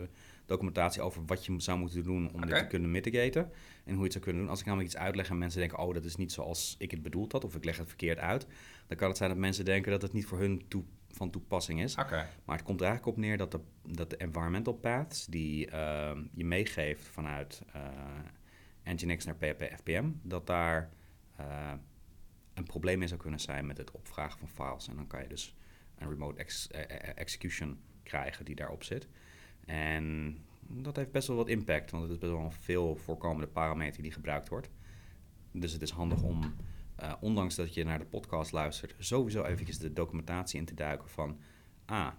[0.51, 3.51] documentatie over wat je zou moeten doen om dit te kunnen mitigaten.
[3.85, 4.51] En hoe je het zou kunnen doen.
[4.51, 7.03] Als ik namelijk iets uitleg en mensen denken, oh, dat is niet zoals ik het
[7.03, 8.47] bedoeld had, of ik leg het verkeerd uit,
[8.87, 11.83] dan kan het zijn dat mensen denken dat het niet voor hun toe, van toepassing
[11.83, 11.97] is.
[12.45, 16.25] Maar het komt er eigenlijk op neer dat de, dat de environmental paths die ehm,
[16.33, 17.83] je meegeeft vanuit eh
[18.85, 20.91] Nginx naar PHP FPM, dat daar
[21.37, 21.73] eh,
[22.55, 24.89] een probleem mee zou kunnen zijn met het opvragen van files.
[24.89, 25.57] En dan kan je dus
[25.99, 29.09] een remote ex- eh, eh, execution krijgen die daarop zit.
[29.67, 30.37] En
[30.69, 34.03] dat heeft best wel wat impact, want het is best wel een veel voorkomende parameter
[34.03, 34.71] die gebruikt wordt.
[35.53, 36.55] Dus het is handig om,
[36.97, 41.09] eh, ondanks dat je naar de podcast luistert, sowieso eventjes de documentatie in te duiken
[41.09, 41.39] van
[41.91, 42.19] A,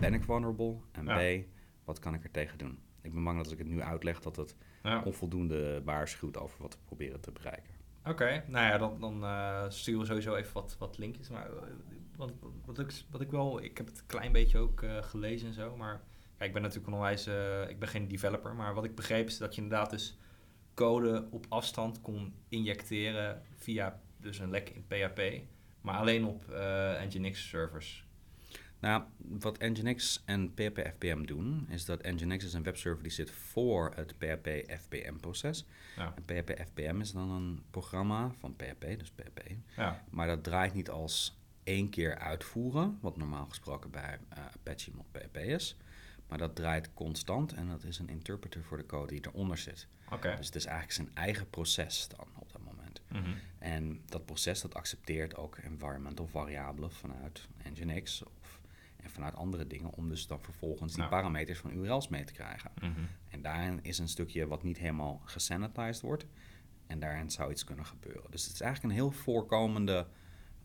[0.00, 0.76] ben ik vulnerable?
[0.92, 1.40] En Ja.
[1.40, 1.44] B,
[1.84, 2.78] wat kan ik er tegen doen?
[3.00, 5.02] Ik ben bang dat als ik het nu uitleg, dat het Ja.
[5.02, 7.70] onvoldoende waarschuwt over wat we proberen te bereiken.
[8.04, 11.28] Oké, nou ja, dan, dan eh, sturen we sowieso even wat, wat linkjes.
[11.28, 11.62] Maar eh,
[12.16, 12.32] wat,
[12.64, 15.76] wat, ik, wat ik wel, ik heb het een klein beetje ook gelezen en zo.
[15.76, 16.02] Maar
[16.42, 18.54] kijk, ik ben natuurlijk een onwijs, eh, ik ben geen developer.
[18.54, 20.18] Maar wat ik begreep is dat je inderdaad dus
[20.74, 25.20] code op afstand kon injecteren via dus een lek in PHP.
[25.80, 28.06] Maar alleen op eh Nginx servers.
[28.80, 33.30] Nou, wat Nginx en PHP FPM doen, is dat Nginx is een webserver die zit
[33.30, 34.48] voor het PHP
[34.80, 35.66] FPM proces.
[35.96, 36.14] Ja.
[36.16, 39.40] En PHP FPM is dan een programma van PHP, dus PHP.
[39.76, 44.90] Ja, Maar dat draait niet als één keer uitvoeren, wat normaal gesproken bij eh, Apache
[44.94, 45.76] mod PHP is.
[46.32, 49.86] Maar dat draait constant en dat is een interpreter voor de code die eronder zit.
[50.10, 50.36] oké.
[50.36, 53.02] Dus het is eigenlijk zijn eigen proces dan op dat moment.
[53.08, 53.30] Mhm.
[53.58, 58.60] En dat proces dat accepteert ook environmental variabelen vanuit Nginx of,
[58.96, 62.70] en vanuit andere dingen, om dus dan vervolgens die parameters van URL's mee te krijgen.
[62.80, 63.00] Mhm.
[63.28, 66.26] En daarin is een stukje wat niet helemaal gesanitized wordt.
[66.86, 68.30] En daarin zou iets kunnen gebeuren.
[68.30, 70.06] Dus het is eigenlijk een heel voorkomende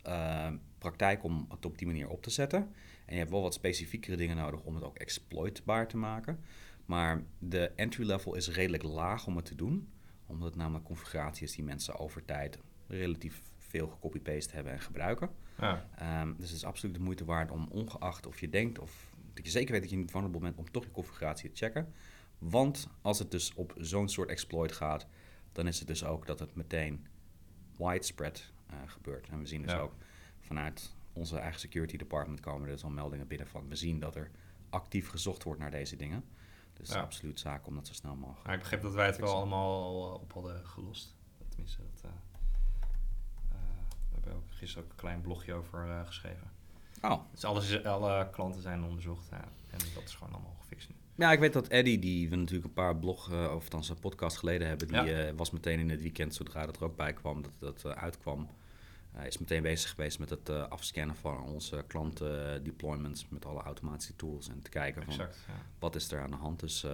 [0.02, 2.74] eh, praktijk om het op die manier op te zetten.
[3.08, 6.40] En je hebt wel wat specifiekere dingen nodig om het ook exploitbaar te maken.
[6.86, 9.90] Maar de entry level is redelijk laag om het te doen.
[10.26, 15.30] Omdat het namelijk configuratie is die mensen over tijd relatief veel gecopy-paste hebben en gebruiken.
[15.60, 15.90] Ja.
[15.98, 19.46] Ehm, dus het is absoluut de moeite waard om ongeacht of je denkt of dat
[19.46, 21.94] je zeker weet dat je niet vulnerable bent, om toch je configuratie te checken.
[22.38, 25.08] Want als het dus op zo'n soort exploit gaat,
[25.52, 27.06] dan is het dus ook dat het meteen
[27.78, 29.28] widespread eh, gebeurt.
[29.30, 29.80] En we zien dus Ja.
[29.80, 29.94] ook
[30.40, 33.68] vanuit onze eigen security department komen er dus al meldingen binnen van.
[33.70, 34.32] We zien dat er
[34.70, 36.24] actief gezocht wordt naar deze dingen.
[36.74, 37.02] Dus Ja.
[37.02, 38.46] absoluut zaak om dat zo snel mogelijk.
[38.46, 41.16] Maar ik begreep dat wij het wel allemaal al op hadden gelost.
[41.50, 42.10] Tenminste, dat, eh,
[43.52, 43.58] eh,
[44.10, 46.52] we hebben ook gisteren ook een klein blogje over eh, geschreven.
[47.02, 50.90] Oh, Dus alles is, alle klanten zijn onderzocht ja, en dat is gewoon allemaal gefixt
[50.90, 50.96] nu.
[51.16, 54.00] Ja, ik weet dat Eddie, die we natuurlijk een paar blog, eh, of althans een
[54.00, 55.34] podcast geleden hebben, die Ja.
[55.34, 58.48] was meteen in het weekend, zodra dat er ook bij kwam, dat dat uitkwam,
[59.18, 63.46] Hij is meteen bezig geweest met het eh, afscannen van onze klanten eh, deployments met
[63.46, 65.54] alle automatische tools en te kijken van Exact, ja.
[65.80, 66.60] wat is er aan de hand.
[66.60, 66.92] Dus eh,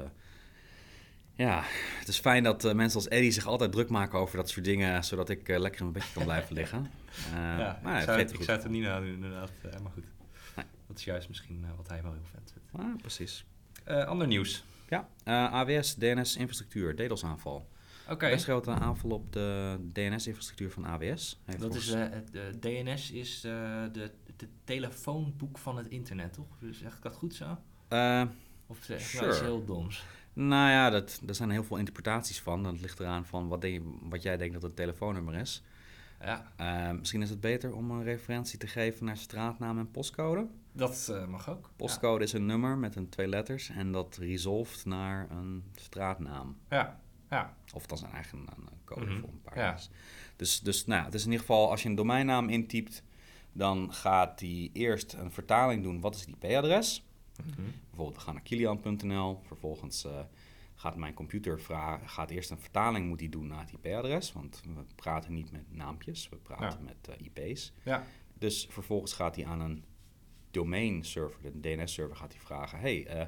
[1.34, 1.64] ja,
[2.00, 5.04] het is fijn dat mensen als Eddie zich altijd druk maken over dat soort dingen,
[5.04, 6.92] zodat ik lekker in mijn bedje kan blijven liggen.
[7.34, 9.14] Ja, maar ik het zou, geeft het, er ik zou het er niet aan doen,
[9.14, 9.52] inderdaad.
[9.82, 10.06] maar goed,
[10.56, 10.66] Nee.
[10.88, 12.86] dat is juist misschien wat hij wel heel vet vindt.
[12.88, 13.46] Ah, precies.
[13.86, 14.64] Ander nieuws.
[14.90, 15.08] Ja,
[15.52, 17.68] AWS, DNS-infrastructuur, DDoS-aanval.
[18.10, 21.40] Oké, Best grote aanval op de DNS-infrastructuur van AWS.
[21.46, 23.52] Heeft dat volgens- is, eh, het, de DNS is eh,
[23.92, 26.58] de, de telefoonboek van het internet, toch?
[26.60, 27.58] Dus zeg ik dat goed zo?
[27.88, 28.24] Eh,
[28.68, 29.22] Of zeg ik Sure.
[29.24, 30.06] nou iets heel doms?
[30.34, 32.64] nou ja, dat, er zijn heel veel interpretaties van.
[32.64, 35.64] Dat ligt eraan van wat, denk je- wat jij denkt dat het telefoonnummer is.
[36.22, 40.48] Ja, Eh, misschien is het beter om een referentie te geven naar straatnaam en postcode.
[40.72, 41.70] dat eh, mag ook.
[41.76, 46.58] Postcode is een nummer met een twee letters en dat resolved naar een straatnaam.
[46.70, 47.00] Ja,
[47.34, 47.56] ja.
[47.74, 49.78] Of dat is een eigen een code Mhm, voor een paar ja.
[50.36, 53.04] Dus, dus nou, het is in ieder geval, als je een domeinnaam intypt,
[53.52, 56.02] dan gaat die eerst een vertaling doen.
[56.02, 57.04] Wat is het IP-adres?
[57.46, 57.62] Mhm.
[57.90, 59.40] Bijvoorbeeld, we gaan naar kilian.nl.
[59.44, 60.20] Vervolgens eh,
[60.76, 64.34] gaat mijn computer vragen, gaat eerst een vertaling moet die doen naar het IP-adres.
[64.34, 67.74] Want we praten niet met naampjes, we praten met eh, IP's.
[67.84, 68.04] Ja.
[68.38, 69.84] Dus vervolgens gaat hij aan een
[70.52, 73.28] domain server, de DNS-server, gaat hij vragen: Hey, eh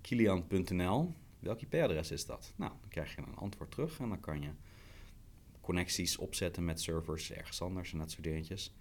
[0.00, 2.52] kilian.nl, welk IP-adres is dat?
[2.56, 4.50] Nou, dan krijg je een antwoord terug en dan kan je
[5.60, 8.74] connecties opzetten met servers ergens anders en dat soort dingetjes.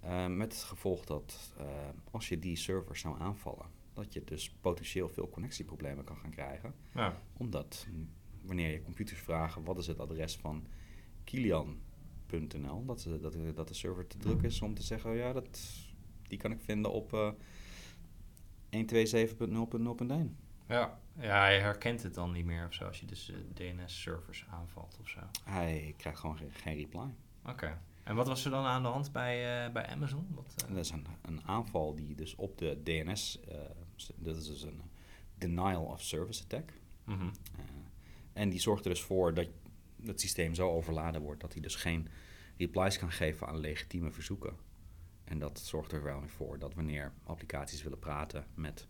[0.00, 1.66] Eh, met het gevolg dat eh,
[2.10, 6.74] als je die servers zou aanvallen, dat je dus potentieel veel connectieproblemen kan gaan krijgen.
[6.94, 7.20] ja.
[7.36, 7.86] Omdat
[8.42, 10.66] wanneer je computers vragen wat is het adres van
[11.24, 15.60] kilian.nl, dat, dat, dat de server te druk is om te zeggen, oh ja, dat,
[16.28, 17.30] die kan ik vinden op eh
[18.74, 20.43] 127.0.0.1.
[20.68, 20.98] Ja.
[21.18, 25.08] ja, hij herkent het dan niet meer of zo als je dus DNS-servers aanvalt of
[25.08, 25.20] zo.
[25.44, 27.14] Hij krijgt gewoon geen, geen reply.
[27.46, 27.80] Oké.
[28.04, 30.26] En wat was er dan aan de hand bij, eh, bij Amazon?
[30.34, 33.58] Wat, eh, dat is een, een aanval die dus op de DNS, eh,
[34.14, 34.82] dat is dus een
[35.38, 36.72] denial of service attack.
[37.04, 37.22] mhm.
[37.56, 37.64] Eh,
[38.32, 39.48] en die zorgt er dus voor dat
[40.04, 42.08] het systeem zo overladen wordt dat hij dus geen
[42.56, 44.56] replies kan geven aan legitieme verzoeken.
[45.24, 48.88] En dat zorgt er wel weer voor dat wanneer applicaties willen praten met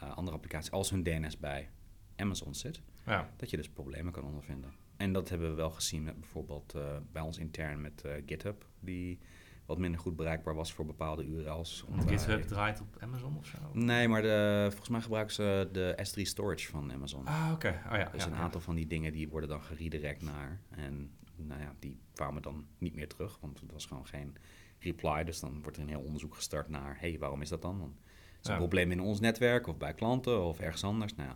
[0.00, 1.70] eh, andere applicaties, als hun DNS bij
[2.16, 4.72] Amazon zit, Ja, dat je dus problemen kan ondervinden.
[4.96, 8.66] En dat hebben we wel gezien met bijvoorbeeld eh, bij ons intern met eh, GitHub,
[8.80, 9.18] die
[9.66, 11.84] wat minder goed bereikbaar was voor bepaalde URL's.
[12.06, 13.58] GitHub draait op Amazon of zo?
[13.72, 17.26] Nee, maar de, volgens mij gebruiken ze de S3 storage van Amazon.
[17.26, 17.82] Ah, oké.
[17.90, 18.08] Oh ja.
[18.12, 18.40] Dus ja, een ja.
[18.40, 20.60] aantal van die dingen die worden dan geredirect naar.
[20.70, 24.36] En nou ja, die kwamen dan niet meer terug, want het was gewoon geen
[24.78, 25.24] reply.
[25.24, 27.78] Dus dan wordt er een heel onderzoek gestart naar, hé, hey, waarom is dat dan?
[27.78, 27.96] Dan
[28.42, 31.14] is een probleem in ons netwerk of bij klanten of ergens anders.
[31.14, 31.30] Nou,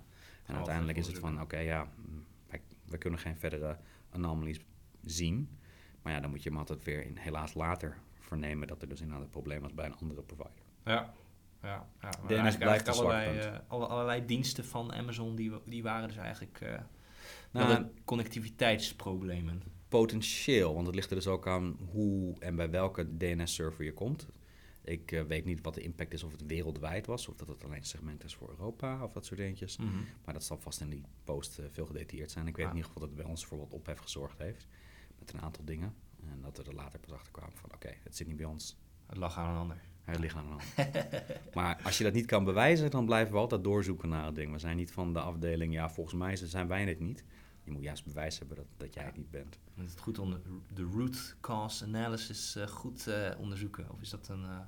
[0.47, 1.89] en uiteindelijk is het van, oké, ja,
[2.49, 3.77] wij, wij kunnen geen verdere
[4.11, 4.61] anomalies
[5.05, 5.59] zien.
[6.03, 9.01] Maar ja, dan moet je hem altijd weer in, helaas later vernemen dat er dus
[9.01, 10.63] inderdaad een probleem was bij een andere provider.
[10.85, 11.15] Ja.
[11.63, 11.85] Ja, ja.
[12.01, 16.09] Maar DNS eigenlijk- blijft eigenlijk allerlei, eh, alle, allerlei diensten van Amazon, die, die waren
[16.09, 16.79] dus eigenlijk eh
[17.51, 19.63] Nou, connectiviteitsproblemen.
[19.89, 24.27] Potentieel, want het ligt er dus ook aan hoe en bij welke DNS-server je komt.
[24.85, 27.65] Ik eh, weet niet wat de impact is of het wereldwijd was, of dat het
[27.65, 29.77] alleen een segment is voor Europa of dat soort dingetjes.
[29.77, 29.89] Mhm.
[30.25, 32.47] Maar dat zal vast in die post eh, veel gedetailleerd zijn.
[32.47, 32.71] Ik weet Ja.
[32.71, 34.67] in ieder geval dat het bij ons voor wat ophef gezorgd heeft
[35.19, 35.95] met een aantal dingen.
[36.31, 38.77] En dat we er later pas achter kwamen van oké, het zit niet bij ons,
[39.07, 39.81] Het lag aan een ander.
[40.05, 41.07] het ligt aan een ander.
[41.55, 44.53] maar als je dat niet kan bewijzen, dan blijven we altijd doorzoeken naar het ding.
[44.53, 47.25] We zijn niet van de afdeling, ja volgens mij zijn wij het niet.
[47.65, 49.59] Je moet juist bewijs hebben dat, dat jij het niet bent.
[49.75, 50.41] Moet het goed onder
[50.75, 53.91] de root cause analysis eh, goed eh, onderzoeken.
[53.91, 54.59] Of is dat een eh,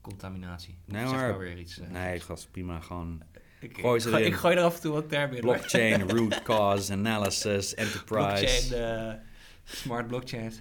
[0.00, 0.78] contaminatie?
[0.86, 1.80] Of Nee, nou weer iets?
[1.90, 2.80] Nee, gast, prima.
[2.80, 3.22] Gewoon
[3.60, 5.44] Ik, Gooi ik, ik er af en toe wat termen in.
[5.44, 5.52] hoor.
[5.54, 8.68] Blockchain, root cause, analysis, enterprise.
[8.68, 9.20] Blockchain, eh,
[9.64, 10.60] smart blockchains.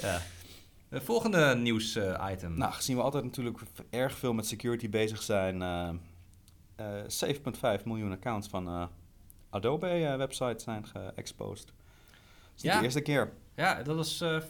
[0.00, 0.22] Ja.
[0.92, 2.58] De volgende nieuws eh, item.
[2.58, 3.58] Nou, gezien we altijd natuurlijk
[3.90, 5.88] erg veel met security bezig zijn, eh,
[6.76, 8.90] eh, 7,5 miljoen accounts van
[9.52, 11.66] eh, Adobe eh, websites zijn geëxposed.
[11.66, 11.74] Dat
[12.56, 12.78] is Ja.
[12.78, 13.32] de eerste keer.
[13.54, 14.42] Ja, dat was, eh, eh,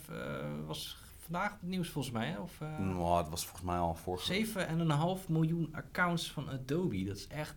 [0.67, 2.27] was vandaag het nieuws volgens mij.
[2.27, 2.39] Hè?
[2.41, 7.05] Of, Nou, het was volgens mij al vorige 7,5 miljoen accounts van Adobe.
[7.05, 7.55] Dat is echt.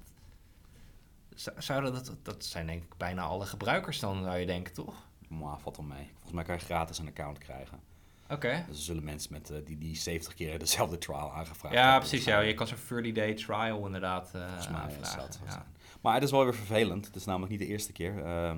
[1.58, 4.96] Zouden dat, dat zijn denk ik bijna alle gebruikers dan, zou je denken, toch?
[5.28, 6.10] Maar valt wel mee.
[6.14, 7.80] Volgens mij kan je gratis een account krijgen.
[8.30, 8.66] Oké.
[8.68, 12.00] Dus er zullen mensen met, die, die 70 keer dezelfde trial aangevraagd Ja, hebben.
[12.00, 12.26] precies.
[12.26, 12.40] Dus, Ja.
[12.40, 15.66] Je kan zo'n 30-day trial inderdaad eh Volgens mij is dat Ja.
[16.06, 17.06] Maar het is wel weer vervelend.
[17.06, 18.24] Het is namelijk niet de eerste keer.
[18.24, 18.54] Eh,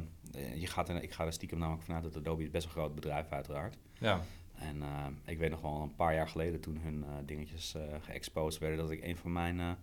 [0.56, 2.96] je gaat er, ik ga er stiekem namelijk vanuit dat Adobe is best een groot
[2.96, 3.78] bedrijf uiteraard.
[4.00, 4.22] ja.
[4.54, 8.62] En eh, ik weet nog wel een paar jaar geleden toen hun eh, dingetjes geëxposed
[8.62, 9.78] werden, dat ik een van mijn,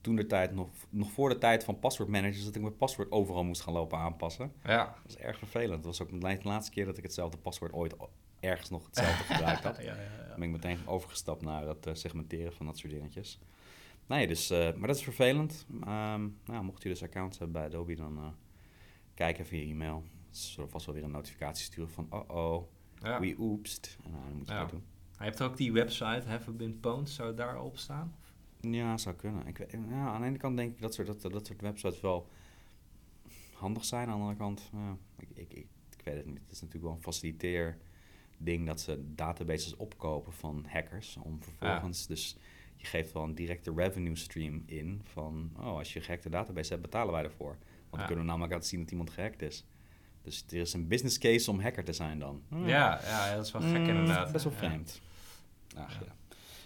[0.00, 3.10] toen de tijd, nog, nog voor de tijd van password managers, dat ik mijn paswoord
[3.12, 4.52] overal moest gaan lopen aanpassen.
[4.64, 4.84] Ja.
[4.84, 5.82] Dat was erg vervelend.
[5.82, 7.94] Dat was ook de la- laatste keer dat ik hetzelfde paswoord ooit
[8.40, 9.76] ergens nog hetzelfde gebruikt had.
[9.82, 10.28] ja, ja, ja.
[10.28, 13.38] Dan ben ik meteen overgestapt naar het segmenteren van dat soort dingetjes.
[14.10, 15.66] Nee, dus, eh, maar dat is vervelend.
[15.80, 18.28] Ehm, nou, mocht je dus accounts hebben bij Adobe, dan eh,
[19.14, 20.04] kijk even je e-mail.
[20.30, 22.66] Ze zullen vast wel weer een notificatie sturen van, oh oh,
[23.02, 23.20] Ja.
[23.20, 23.98] we oepst.
[24.04, 24.60] En nou, dan moet je Ja.
[24.60, 24.84] dat doen.
[25.16, 28.14] Hij heeft ook die website, Have Been Pwned, zou het daar op staan?
[28.60, 29.46] Ja, zou kunnen.
[29.46, 32.00] Ik, weet- ja, aan de ene kant denk ik dat soort, dat, dat soort websites
[32.00, 32.28] wel
[33.52, 34.08] handig zijn.
[34.08, 36.40] Aan de andere kant, ja, ik, ik, ik, ik weet het niet.
[36.42, 37.78] Het is natuurlijk wel een faciliteer
[38.38, 41.16] ding dat ze databases opkopen van hackers.
[41.16, 42.36] Om vervolgens, dus
[42.80, 46.70] je geeft wel een directe revenue stream in van, oh, als je een gehackte database
[46.70, 47.48] hebt, betalen wij ervoor.
[47.48, 48.06] Want dan Ja.
[48.06, 49.64] kunnen we namelijk laten zien dat iemand gehackt is.
[50.22, 52.42] Dus er is een business case om hacker te zijn dan.
[52.64, 54.32] Ja, ja, dat is wel gek Mm, inderdaad.
[54.32, 54.58] Best wel Ja.
[54.58, 55.00] vreemd.
[55.76, 56.06] Ach, Ja.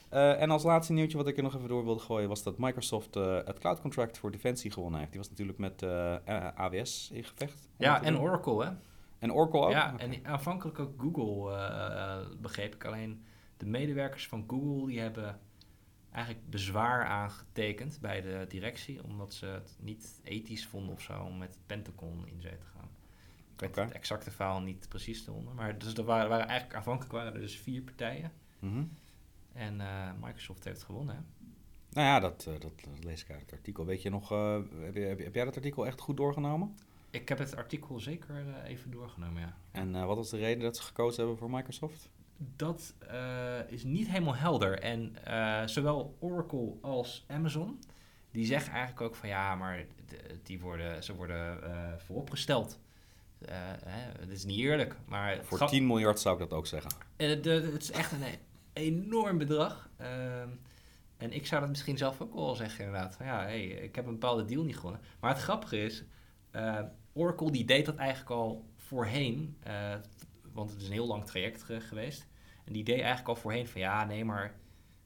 [0.08, 2.28] Eh, en als laatste nieuwtje wat ik er nog even door wilde gooien...
[2.28, 5.12] was dat Microsoft eh, het cloud contract voor Defensie gewonnen heeft.
[5.12, 6.16] Die was natuurlijk met eh,
[6.54, 7.68] AWS in gevecht.
[7.78, 8.18] Ja, en.
[8.18, 8.70] Oracle, hè?
[9.18, 9.70] En Oracle ook?
[9.70, 12.84] Ja, en aanvankelijk ook Google, begreep ik.
[12.84, 13.24] Alleen
[13.56, 15.40] de medewerkers van Google die hebben
[16.14, 21.38] eigenlijk bezwaar aangetekend bij de directie, omdat ze het niet ethisch vonden of zo om
[21.38, 22.88] met Pentagon in zee te gaan.
[23.54, 27.12] Ik weet het exacte verhaal niet precies eronder, maar dus er waren, waren eigenlijk aanvankelijk
[27.12, 28.84] waren er dus vier partijen Mhm.
[29.52, 31.14] en eh, Microsoft heeft gewonnen.
[31.14, 31.20] Hè?
[31.90, 33.86] Nou ja, dat, eh, dat, dat lees ik uit het artikel.
[33.86, 36.76] Weet je nog, eh, heb, je, heb, jij dat artikel echt goed doorgenomen?
[37.10, 39.56] Ik heb het artikel zeker even doorgenomen, ja.
[39.70, 42.10] En wat was de reden dat ze gekozen hebben voor Microsoft?
[42.36, 44.78] Dat eh, is niet helemaal helder.
[44.80, 47.78] En eh, zowel Oracle als Amazon,
[48.30, 49.84] die zeggen eigenlijk ook van ja, maar
[50.42, 52.80] die worden, ze worden eh, vooropgesteld.
[53.84, 56.90] Hè, het is niet eerlijk, maar Voor gra- 10 miljard zou ik dat ook zeggen.
[57.16, 58.24] de, het is echt een
[58.72, 59.90] enorm bedrag.
[59.96, 60.48] Ehm,
[61.16, 63.16] en ik zou dat misschien zelf ook wel zeggen inderdaad.
[63.16, 65.00] Van ja, hey, ik heb een bepaalde deal niet gewonnen.
[65.20, 66.04] Maar het grappige is,
[67.12, 69.56] Oracle die deed dat eigenlijk al voorheen.
[70.54, 72.26] Eh, want het is een heel lang traject ge- geweest.
[72.64, 74.54] En die deed eigenlijk al voorheen van ja, nee, maar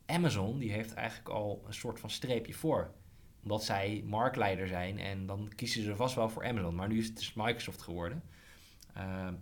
[0.06, 2.90] Amazon die heeft eigenlijk al een soort van streepje voor.
[3.42, 6.74] Omdat zij marktleider zijn en dan kiezen ze vast wel voor Amazon.
[6.74, 8.22] Maar nu is het dus Microsoft geworden.
[8.94, 9.34] Ehm,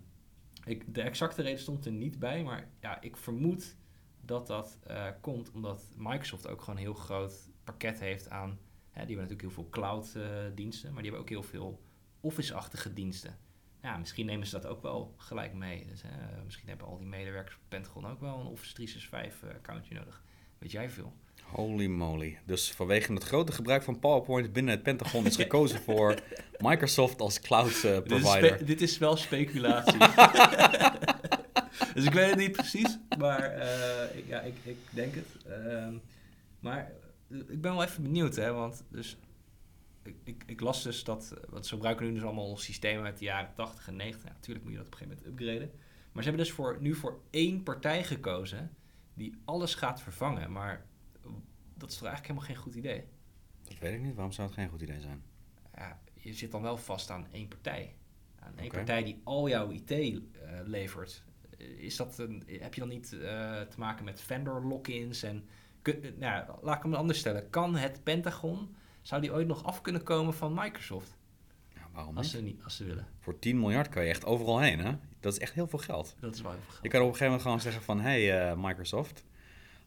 [0.65, 3.75] ik, de exacte reden stond er niet bij, maar ja, ik vermoed
[4.21, 8.49] dat dat eh, komt omdat Microsoft ook gewoon een heel groot pakket heeft aan.
[8.91, 11.81] Hè, die hebben natuurlijk heel veel cloud-diensten, maar die hebben ook heel veel
[12.21, 13.37] Office-achtige diensten.
[13.87, 15.85] Ja, misschien nemen ze dat ook wel gelijk mee.
[15.89, 20.23] Dus, hè, misschien hebben al die medewerkers Pentagon ook wel een Office 365-accountje nodig.
[20.57, 21.13] Weet jij veel?
[21.43, 22.39] Holy moly.
[22.45, 26.19] Dus vanwege het grote gebruik van PowerPoint binnen het Pentagon is gekozen voor
[26.57, 28.65] Microsoft als cloud eh, Dit is, provider.
[28.65, 29.97] dit is wel speculatie.
[31.93, 35.27] dus ik weet het niet precies, maar eh, ik, ja, ik, ik denk het.
[35.45, 35.93] Ehm,
[36.59, 36.91] maar
[37.29, 39.17] eh, ik ben wel even benieuwd, hè, want dus,
[40.07, 43.25] ik, ik, ik las dus dat, want ze gebruiken nu dus allemaal systemen uit de
[43.25, 44.23] jaren 80 en 90.
[44.27, 45.79] Ja, natuurlijk moet je dat op een gegeven moment upgraden.
[46.11, 48.75] Maar ze hebben dus voor, nu voor één partij gekozen
[49.13, 50.51] die alles gaat vervangen.
[50.51, 50.85] Maar
[51.77, 53.03] dat is toch eigenlijk helemaal geen goed idee?
[53.63, 54.13] Dat weet ik niet.
[54.13, 55.23] Waarom zou het geen goed idee zijn?
[55.75, 57.95] ja, je zit dan wel vast aan één partij.
[58.39, 60.11] Aan één partij die al jouw IT eh,
[60.65, 61.23] levert.
[61.57, 63.19] Is dat een, heb je dan niet eh,
[63.61, 65.23] te maken met vendor lock-ins?
[65.23, 65.47] En
[65.81, 67.49] kun- eh, nou, laat ik hem anders stellen.
[67.49, 68.75] Kan het Pentagon,
[69.07, 71.17] zou die ooit nog af kunnen komen van Microsoft?
[71.75, 72.35] Ja, waarom Als niet?
[72.35, 73.07] ze, niet, als ze willen.
[73.19, 74.91] Voor 10 miljard kan je echt overal heen, hè?
[75.19, 76.15] Dat is echt heel veel geld.
[76.19, 76.91] Dat is wel heel veel Je geld.
[76.93, 77.99] kan op een gegeven moment gewoon zeggen van...
[77.99, 79.23] hey, eh, Microsoft,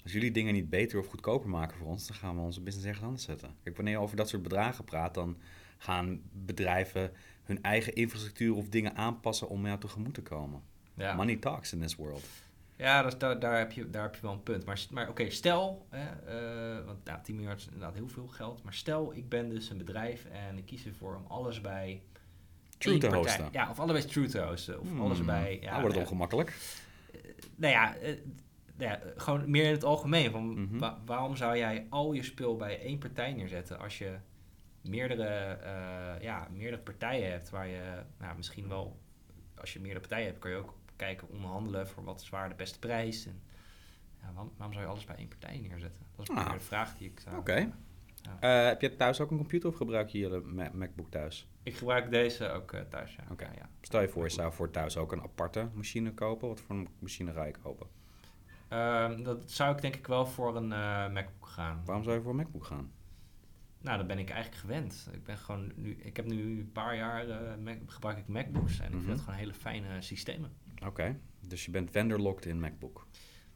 [0.02, 2.06] als jullie dingen niet beter of goedkoper maken voor ons...
[2.06, 3.54] dan gaan we onze business ergens anders zetten.
[3.62, 5.14] Kijk, wanneer je over dat soort bedragen praat...
[5.14, 5.36] dan
[5.78, 7.12] gaan bedrijven
[7.44, 9.48] hun eigen infrastructuur of dingen aanpassen...
[9.48, 10.62] om jou tegemoet te komen.
[10.94, 11.14] Ja.
[11.14, 12.24] Money talks in this world.
[12.80, 14.64] Ja, dus daar, daar, heb je, daar heb je wel een punt.
[14.64, 16.08] Maar, maar oké, stel, hè,
[16.78, 18.62] eh, want nou, 10 miljard is inderdaad heel veel geld.
[18.62, 22.02] Maar stel, ik ben dus een bedrijf en ik kies ervoor om alles bij...
[22.78, 23.48] True te partij- hosten.
[23.52, 24.80] Ja, of alles bij True te hosten.
[24.80, 25.58] Of Hmm, alles bij...
[25.60, 26.56] Ja, nou wordt het nou, ongemakkelijk.
[27.56, 28.16] nou ja, eh,
[28.76, 30.30] nou ja, gewoon meer in het algemeen.
[30.30, 30.78] Van Mhm.
[30.78, 34.16] wa- waarom zou jij al je spul bij één partij neerzetten als je
[34.82, 35.24] meerdere,
[35.62, 38.98] eh, ja, meerdere partijen hebt waar je nou, misschien wel,
[39.60, 42.54] als je meerdere partijen hebt, kan je ook kijken, onderhandelen voor wat is waar de
[42.54, 43.26] beste prijs.
[43.26, 43.40] En,
[44.20, 46.02] ja, waarom, waarom zou je alles bij één partij neerzetten?
[46.16, 46.52] Dat is Ah.
[46.52, 47.72] de vraag die ik zou Oké.
[48.40, 51.48] Eh, heb je thuis ook een computer of gebruik je je Ma- MacBook thuis?
[51.62, 53.22] Ik gebruik deze ook eh, thuis, ja.
[53.30, 53.44] Oké.
[53.44, 53.68] Ja.
[53.80, 56.48] Stel je voor, je zou voor thuis ook een aparte machine kopen.
[56.48, 57.86] Wat voor een machine ga je kopen?
[58.68, 61.82] Ehm, dat zou ik denk ik wel voor een eh, MacBook gaan.
[61.84, 62.92] Waarom zou je voor een MacBook gaan?
[63.80, 65.08] Nou, dat ben ik eigenlijk gewend.
[65.12, 67.26] Ik ben gewoon nu, ik heb nu een paar jaar
[67.58, 69.00] Mac- gebruik ik MacBooks en ik Mhm.
[69.00, 70.52] vind het gewoon hele fijne systemen.
[70.86, 73.06] Oké, dus je bent vendor-locked in MacBook.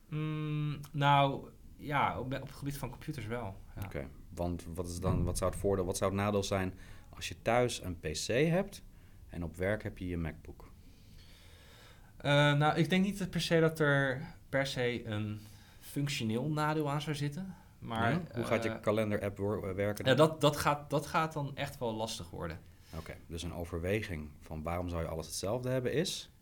[0.09, 3.57] Mm, nou, ja, op, op het gebied van computers wel.
[3.77, 3.83] Ja.
[3.85, 6.75] Oké, want wat, is dan, wat zou het voordeel, wat zou het nadeel zijn
[7.09, 8.83] als je thuis een PC hebt
[9.29, 10.73] en op werk heb je je MacBook?
[12.17, 15.41] Eh, nou, ik denk niet per se dat er per se een
[15.81, 17.55] functioneel nadeel aan zou zitten.
[17.79, 18.21] Maar?
[18.35, 20.17] Hoe gaat je eh, kalender-app eh, werken?
[20.17, 22.61] dat, dat, gaat, dat gaat dan echt wel lastig worden.
[22.99, 26.34] Oké, dus een overweging van waarom zou je alles hetzelfde hebben is...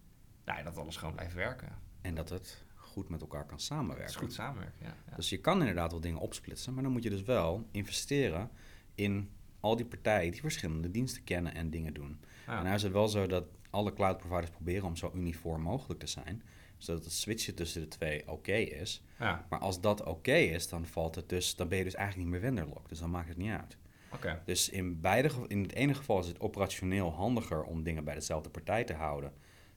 [0.44, 1.68] Nou, dat alles gewoon blijft werken.
[2.00, 4.06] en dat het goed met elkaar kan Het samenwerken.
[4.06, 4.94] is goed samenwerken, ja.
[5.10, 5.16] ja.
[5.16, 8.50] Dus je kan inderdaad wel dingen opsplitsen, maar dan moet je dus wel investeren
[8.94, 12.20] in al die partijen die verschillende diensten kennen en dingen doen.
[12.46, 12.56] Ja.
[12.56, 16.00] En nou is het wel zo dat alle cloud providers proberen om zo uniform mogelijk
[16.00, 16.42] te zijn,
[16.78, 19.02] zodat het switchen tussen de twee oké is.
[19.18, 22.30] ja, Maar als dat oké is, dan valt het dus, dan ben je dus eigenlijk
[22.30, 23.76] niet meer vendor Dus dan maakt het niet uit.
[24.44, 28.50] Dus in, beide, in het ene geval is het operationeel handiger om dingen bij dezelfde
[28.50, 29.32] partij te houden.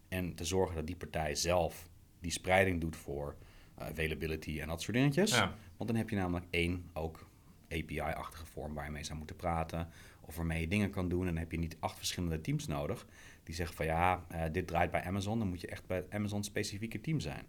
[0.07, 1.89] En te zorgen dat die partij zelf
[2.19, 3.35] die spreiding doet voor
[3.75, 5.31] eh, availability en dat soort dingetjes.
[5.31, 5.55] Ja.
[5.77, 7.29] Want dan heb je namelijk één ook
[7.69, 9.89] API-achtige vorm waar je mee zou moeten praten.
[10.21, 11.19] Of waarmee je dingen kan doen.
[11.19, 13.07] En dan heb je niet acht verschillende teams nodig.
[13.43, 15.39] Die zeggen van ja, eh, dit draait bij Amazon.
[15.39, 17.45] Dan moet je echt bij het Amazon-specifieke team zijn.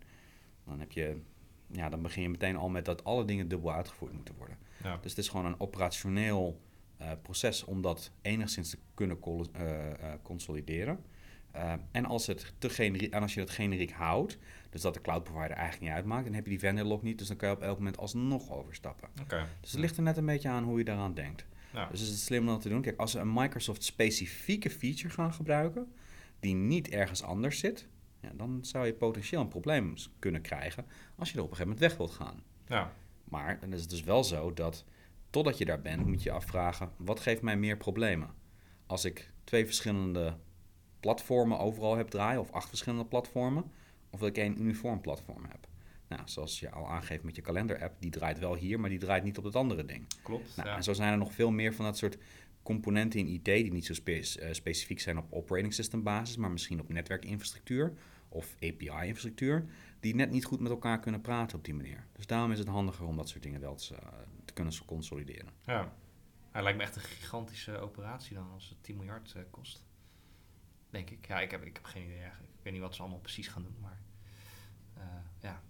[0.64, 1.20] Dan, heb je,
[1.66, 4.58] ja, dan begin je meteen al met dat alle dingen dubbel uitgevoerd moeten worden.
[4.82, 4.96] Ja.
[5.00, 6.60] Dus het is gewoon een operationeel
[6.96, 9.50] eh, proces om dat enigszins te kunnen col-
[10.22, 11.04] consolideren.
[11.56, 14.38] Eh, en, als het te generiek, en als je het generiek houdt,
[14.70, 17.18] dus dat de cloud provider eigenlijk niet uitmaakt, dan heb je die vendor lock niet,
[17.18, 19.08] dus dan kan je op elk moment alsnog overstappen.
[19.22, 19.48] Oké.
[19.60, 21.46] Dus het ligt er net een beetje aan hoe je daaraan denkt.
[21.72, 21.88] Ja.
[21.90, 22.80] Dus is het slim om dat te doen.
[22.80, 25.92] Kijk, als ze een Microsoft specifieke feature gaan gebruiken,
[26.40, 27.88] die niet ergens anders zit,
[28.20, 31.78] ja, dan zou je potentieel een probleem kunnen krijgen als je er op een gegeven
[31.78, 32.42] moment weg wilt gaan.
[32.66, 32.92] Ja.
[33.24, 34.84] Maar dan is het dus wel zo dat
[35.30, 38.30] totdat je daar bent, moet je afvragen: wat geeft mij meer problemen?
[38.86, 40.36] Als ik twee verschillende
[41.06, 43.64] platformen overal heb draaien, of acht verschillende platformen,
[44.10, 45.68] of dat ik één uniform platform heb.
[46.08, 49.24] Nou, zoals je al aangeeft met je kalender-app, die draait wel hier, maar die draait
[49.24, 50.06] niet op het andere ding.
[50.22, 50.56] Klopt.
[50.56, 50.76] Nou, ja.
[50.76, 52.18] En zo zijn er nog veel meer van dat soort
[52.62, 56.50] componenten in IT die niet zo spe- eh, specifiek zijn op operating system basis, maar
[56.50, 57.92] misschien op netwerkinfrastructuur
[58.28, 59.64] of API-infrastructuur,
[60.00, 62.06] die net niet goed met elkaar kunnen praten op die manier.
[62.12, 64.08] Dus daarom is het handiger om dat soort dingen wel te, eh,
[64.44, 65.50] te kunnen consolideren.
[65.64, 65.92] Ja.
[66.50, 69.85] Hij lijkt me echt een gigantische operatie dan als het 10 miljard eh, kost.
[70.96, 71.26] Denk ik.
[71.26, 72.52] Ja, ik heb, ik heb geen idee eigenlijk.
[72.52, 73.98] Ik weet niet wat ze allemaal precies gaan doen, maar
[74.96, 75.02] eh,
[75.40, 75.60] ja.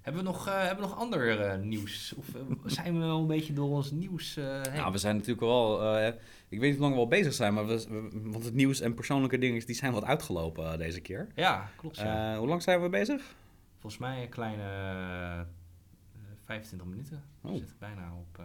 [0.00, 2.12] Hebben we nog, eh, hebben we nog ander eh, nieuws?
[2.16, 2.26] Of
[2.64, 4.62] zijn we wel een beetje door ons nieuws heen?
[4.74, 5.98] Nou, we zijn natuurlijk wel,
[6.48, 8.80] ik weet niet hoe lang we al bezig zijn, maar we, we- want het nieuws
[8.80, 11.28] en persoonlijke dingen die zijn wat uitgelopen deze keer.
[11.34, 11.96] Ja, klopt.
[11.96, 12.38] Ja.
[12.38, 13.34] Hoe lang zijn we bezig?
[13.78, 15.40] Volgens mij een kleine eh,
[16.44, 17.22] 25 minuten.
[17.40, 17.56] We Oh.
[17.56, 18.40] zitten bijna op...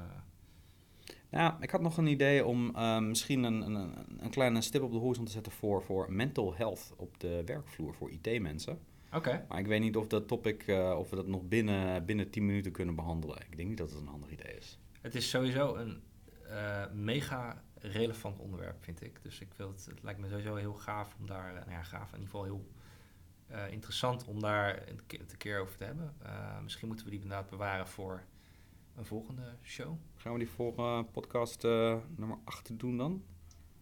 [1.36, 4.91] Nou, ik had nog een idee om eh, misschien een, een, een kleine stip op
[4.91, 8.80] de horizon te zetten voor, voor mental health op de werkvloer voor IT-mensen.
[9.13, 9.45] Oké.
[9.50, 12.45] Maar ik weet niet of dat topic, eh, of we dat nog binnen, binnen 10
[12.45, 13.38] minuten kunnen behandelen.
[13.38, 14.80] Ik denk niet dat het een handig idee is.
[15.02, 16.02] Het is sowieso een
[16.48, 19.19] eh, mega relevant onderwerp, vind ik.
[19.21, 22.13] Dus ik wil het, het lijkt me sowieso heel gaaf om daar, nou ja, gaaf
[22.13, 22.65] in ieder geval heel
[23.69, 26.13] interessant om daar een keer, het een keer over te hebben.
[26.63, 28.24] Misschien moeten we die inderdaad bewaren voor
[28.95, 29.97] een volgende show.
[30.15, 33.23] Gaan we die volgende podcast eh, nummer 8 doen dan?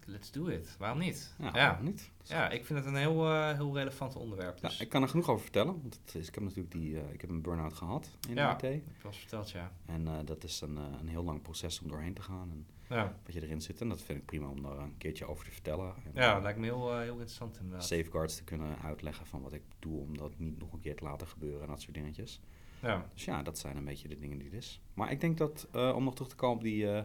[0.06, 0.76] Let's do it.
[0.80, 1.34] Waarom niet?
[1.38, 1.52] Ja, ja.
[1.52, 2.12] waarom niet?
[2.24, 4.58] Ja, ik vind het een heel, eh, heel relevant onderwerp.
[4.58, 5.82] Ja, Dus, ik kan er genoeg over vertellen.
[5.82, 8.54] Want het is, ik heb natuurlijk die, eh, ik heb een burn-out gehad in Ja.
[8.56, 8.62] IT.
[8.62, 9.72] heb je wel eens verteld, ja.
[9.86, 12.50] En dat is een, een heel lang proces om doorheen te gaan.
[12.52, 13.82] En Ja, wat je erin zit.
[13.82, 15.94] En dat vind ik prima om daar een keertje over te vertellen.
[16.06, 17.86] En, ja eh, lijkt me heel, heel interessant inderdaad.
[17.88, 21.04] safeguards te kunnen uitleggen van wat ik doe om dat niet nog een keer te
[21.04, 22.40] laten gebeuren en dat soort dingetjes.
[22.84, 24.82] Ja, Dus ja, dat zijn een beetje de dingen die het is.
[24.94, 27.04] Maar ik denk dat, eh, om nog terug te komen op die, eh,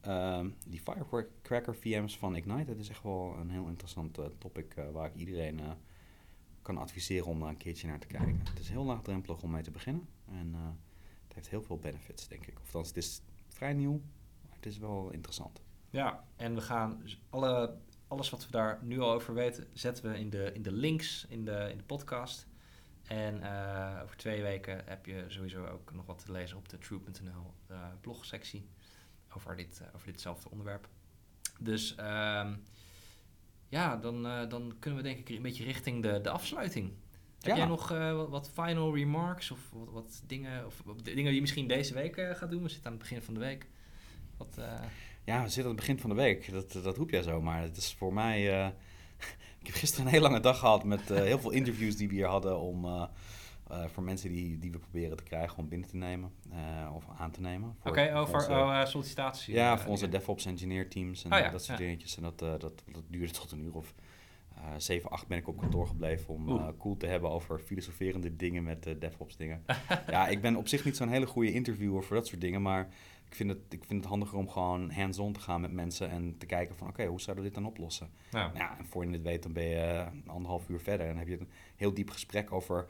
[0.00, 4.74] ehm, die Firecracker VM's van Ignite, dat is echt wel een heel interessant eh, topic
[4.92, 5.60] waar ik iedereen
[6.62, 8.40] kan adviseren om daar een keertje naar te kijken.
[8.50, 10.08] Het is heel laagdrempelig om mee te beginnen.
[10.28, 10.54] En
[11.24, 12.58] het heeft heel veel benefits, denk ik.
[12.60, 14.00] Of het is vrij nieuw,
[14.42, 15.62] maar het is wel interessant.
[15.90, 17.76] Ja, en we gaan alle,
[18.08, 21.26] alles wat we daar nu al over weten, zetten we in de, in de links
[21.28, 22.46] in de, in de podcast.
[23.06, 26.78] En eh, over twee weken heb je sowieso ook nog wat te lezen op de
[26.78, 28.68] True.nl uh, blogsectie
[29.36, 30.88] over, dit, uh, over ditzelfde onderwerp.
[31.60, 32.54] Dus ehm,
[33.68, 36.92] ja, dan, dan kunnen we denk ik een beetje richting de, de afsluiting.
[37.38, 37.48] Ja.
[37.48, 41.40] Heb jij nog wat, wat, final remarks of wat, wat dingen, of dingen die je
[41.40, 42.62] misschien deze week gaat doen?
[42.62, 43.68] We zitten aan het begin van de week.
[44.36, 44.58] Wat,
[45.24, 46.50] ja, we zitten aan het begin van de week.
[46.50, 48.74] Dat, dat roep jij zo, maar het is voor mij...
[49.66, 52.14] ik heb gisteren een hele lange dag gehad met uh, heel veel interviews die we
[52.14, 52.84] hier hadden om...
[52.84, 53.04] Uh,
[53.86, 56.32] voor mensen die, die we proberen te krijgen om binnen te nemen
[56.94, 57.76] of aan te nemen.
[57.78, 59.54] Oké, okay, over onze, oh, sollicitatie.
[59.54, 61.84] Ja, voor onze DevOps engineer teams en oh, ja, dat soort ja.
[61.84, 62.16] dingetjes.
[62.16, 63.94] En dat, dat, dat, duurde tot een uur of
[64.76, 68.94] 7, 8 ben ik op kantoor gebleven om cool te hebben over filosoferende dingen met
[68.98, 69.64] DevOps dingen.
[70.10, 72.88] ja, ik ben op zich niet zo'n hele goede interviewer voor dat soort dingen, maar
[73.28, 76.34] ik vind het, ik vind het handiger om gewoon hands-on te gaan met mensen en
[76.38, 78.08] te kijken van oké, okay, hoe zouden we dit dan oplossen?
[78.30, 78.46] Ja.
[78.46, 81.16] Nou ja, en voor je het weet, dan ben je uh, anderhalf uur verder en
[81.16, 82.86] heb je een heel diep gesprek over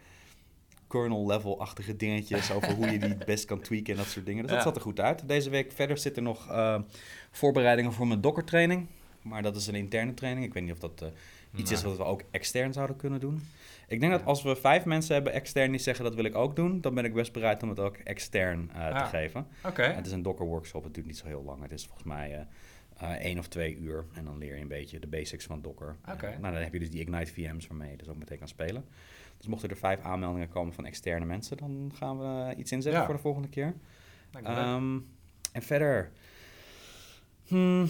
[0.88, 4.42] kernel-level-achtige dingetjes, over hoe je die het best kan tweaken en dat soort dingen.
[4.42, 4.56] Dus Ja.
[4.56, 5.28] dat zat er goed uit.
[5.28, 6.80] Deze week verder zitten nog uh,
[7.30, 8.86] voorbereidingen voor mijn Docker training,
[9.22, 10.46] maar dat is een interne training.
[10.46, 11.08] Ik weet niet of dat uh,
[11.60, 13.42] iets is wat we ook extern zouden kunnen doen.
[13.88, 16.56] Ik denk dat als we vijf mensen hebben extern die zeggen dat wil ik ook
[16.56, 18.98] doen, dan ben ik best bereid om het ook extern uh, Ah.
[19.02, 19.46] te geven.
[19.64, 19.82] Oké.
[19.82, 21.62] Het is een Docker workshop, het duurt niet zo heel lang.
[21.62, 22.40] Het is volgens mij uh,
[23.02, 25.96] uh, één of twee uur en dan leer je een beetje de basics van Docker.
[26.12, 26.26] Oké.
[26.40, 28.84] nou, dan heb je dus die Ignite VM's waarmee je dus ook meteen kan spelen.
[29.36, 33.06] Dus mochten er vijf aanmeldingen komen van externe mensen, dan gaan we iets inzetten Ja.
[33.06, 33.74] voor de volgende keer.
[34.42, 34.98] Ehm,
[35.52, 36.10] en verder.
[37.46, 37.80] Hmm,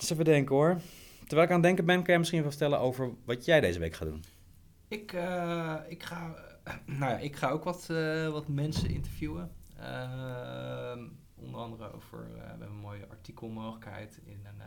[0.00, 0.80] eens even denken hoor.
[1.18, 3.78] Terwijl ik aan het denken ben, kan jij misschien wel vertellen over wat jij deze
[3.78, 4.24] week gaat doen.
[4.88, 6.34] Ik, eh, ik, ga,
[6.84, 9.52] nou ja, ik ga ook wat, eh, wat mensen interviewen.
[9.78, 14.62] Ehm, onder andere over eh, we hebben een mooie artikelmogelijkheid in een,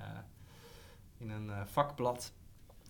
[1.17, 2.34] in een vakblad.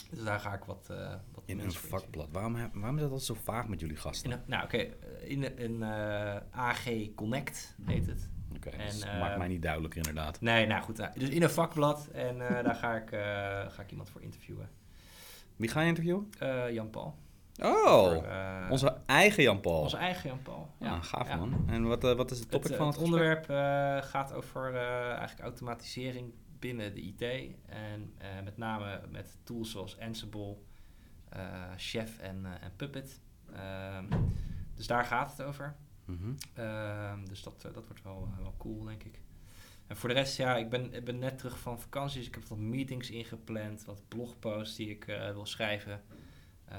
[0.10, 2.28] Dus daar ga ik wat, eh wat In een vakblad.
[2.32, 4.32] Waarom, waarom is dat altijd zo vaag met jullie gasten?
[4.32, 4.78] Een, nou oké,
[5.24, 5.84] in een,
[6.52, 8.30] AG Connect heet het.
[8.56, 10.42] Oké, en, dus maakt mij niet duidelijk inderdaad.
[10.42, 10.98] Nee, nou goed.
[10.98, 13.10] dus in een vakblad en daar ga ik,
[13.72, 14.70] ga ik iemand voor interviewen.
[15.60, 16.30] Wie ga je interviewen?
[16.39, 17.16] Eh, Jan Paul.
[17.62, 19.82] Oh, eh, onze eigen Jan Paul.
[19.82, 20.70] onze eigen Jan Paul.
[20.80, 21.36] Ja, gaaf ja.
[21.36, 21.64] man.
[21.68, 23.45] En wat, eh, wat is het topic het, van het het onderwerp
[24.03, 27.22] gaat over eigenlijk automatisering binnen de IT.
[27.66, 30.57] En met name met tools zoals Ansible,
[31.76, 33.20] Chef en, en Puppet.
[33.53, 34.05] Ehm,
[34.76, 35.76] dus daar gaat het over.
[36.05, 36.34] Mhm.
[36.53, 39.22] Ehm, dus dat, dat wordt wel, wel cool, denk ik.
[39.90, 42.18] En voor de rest, ja, ik ben, ik ben net terug van vakantie.
[42.18, 46.02] Dus ik heb wat meetings ingepland, wat blogposts die ik eh, wil schrijven.
[46.66, 46.78] Eh,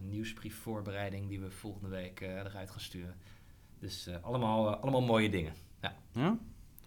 [0.00, 3.14] nieuwsbriefvoorbereiding die we volgende week eh, eruit gaan sturen.
[3.78, 5.52] Dus allemaal, allemaal mooie dingen.
[6.12, 6.38] Ja?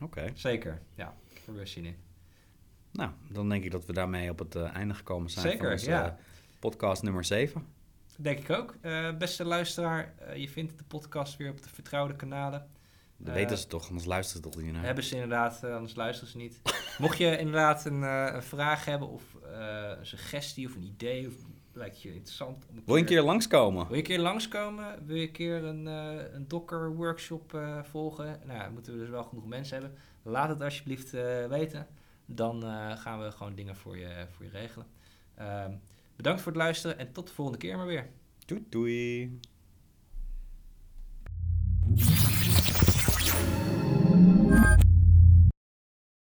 [0.01, 0.32] Oké.
[0.34, 1.15] Zeker, ja.
[1.34, 1.95] Ik heb er zin in.
[2.91, 5.89] Nou, dan denk ik dat we daarmee op het einde gekomen zijn Zeker, van onze
[5.89, 6.17] ja.
[6.59, 7.65] podcast nummer 7.
[8.17, 8.78] Denk ik ook.
[9.17, 12.69] Beste luisteraar, je vindt de podcast weer op de vertrouwde kanalen.
[13.18, 14.84] Dat Eh, weten ze toch, anders luisteren ze toch niet naar.
[14.84, 16.61] Hebben ze inderdaad, eh, anders luisteren ze niet.
[16.97, 19.24] Mocht je inderdaad een, eh, een vraag hebben of
[19.97, 21.34] een suggestie of een idee, of
[21.76, 23.86] lijkt je interessant om Wil je een keer langskomen?
[23.86, 25.05] Wil je een keer langskomen?
[25.05, 28.39] Wil je een keer een, eh, een Docker workshop eh, volgen?
[28.45, 29.97] Nou, moeten we dus wel genoeg mensen hebben.
[30.22, 31.11] Laat het alsjeblieft
[31.49, 31.88] weten.
[32.26, 32.61] Dan
[32.97, 34.88] gaan we gewoon dingen voor je, voor je regelen.
[35.36, 35.72] Ehm,
[36.16, 38.09] bedankt voor het luisteren en tot de volgende keer maar weer.
[38.45, 39.39] Doei doei.
[44.47, 44.94] うわっ!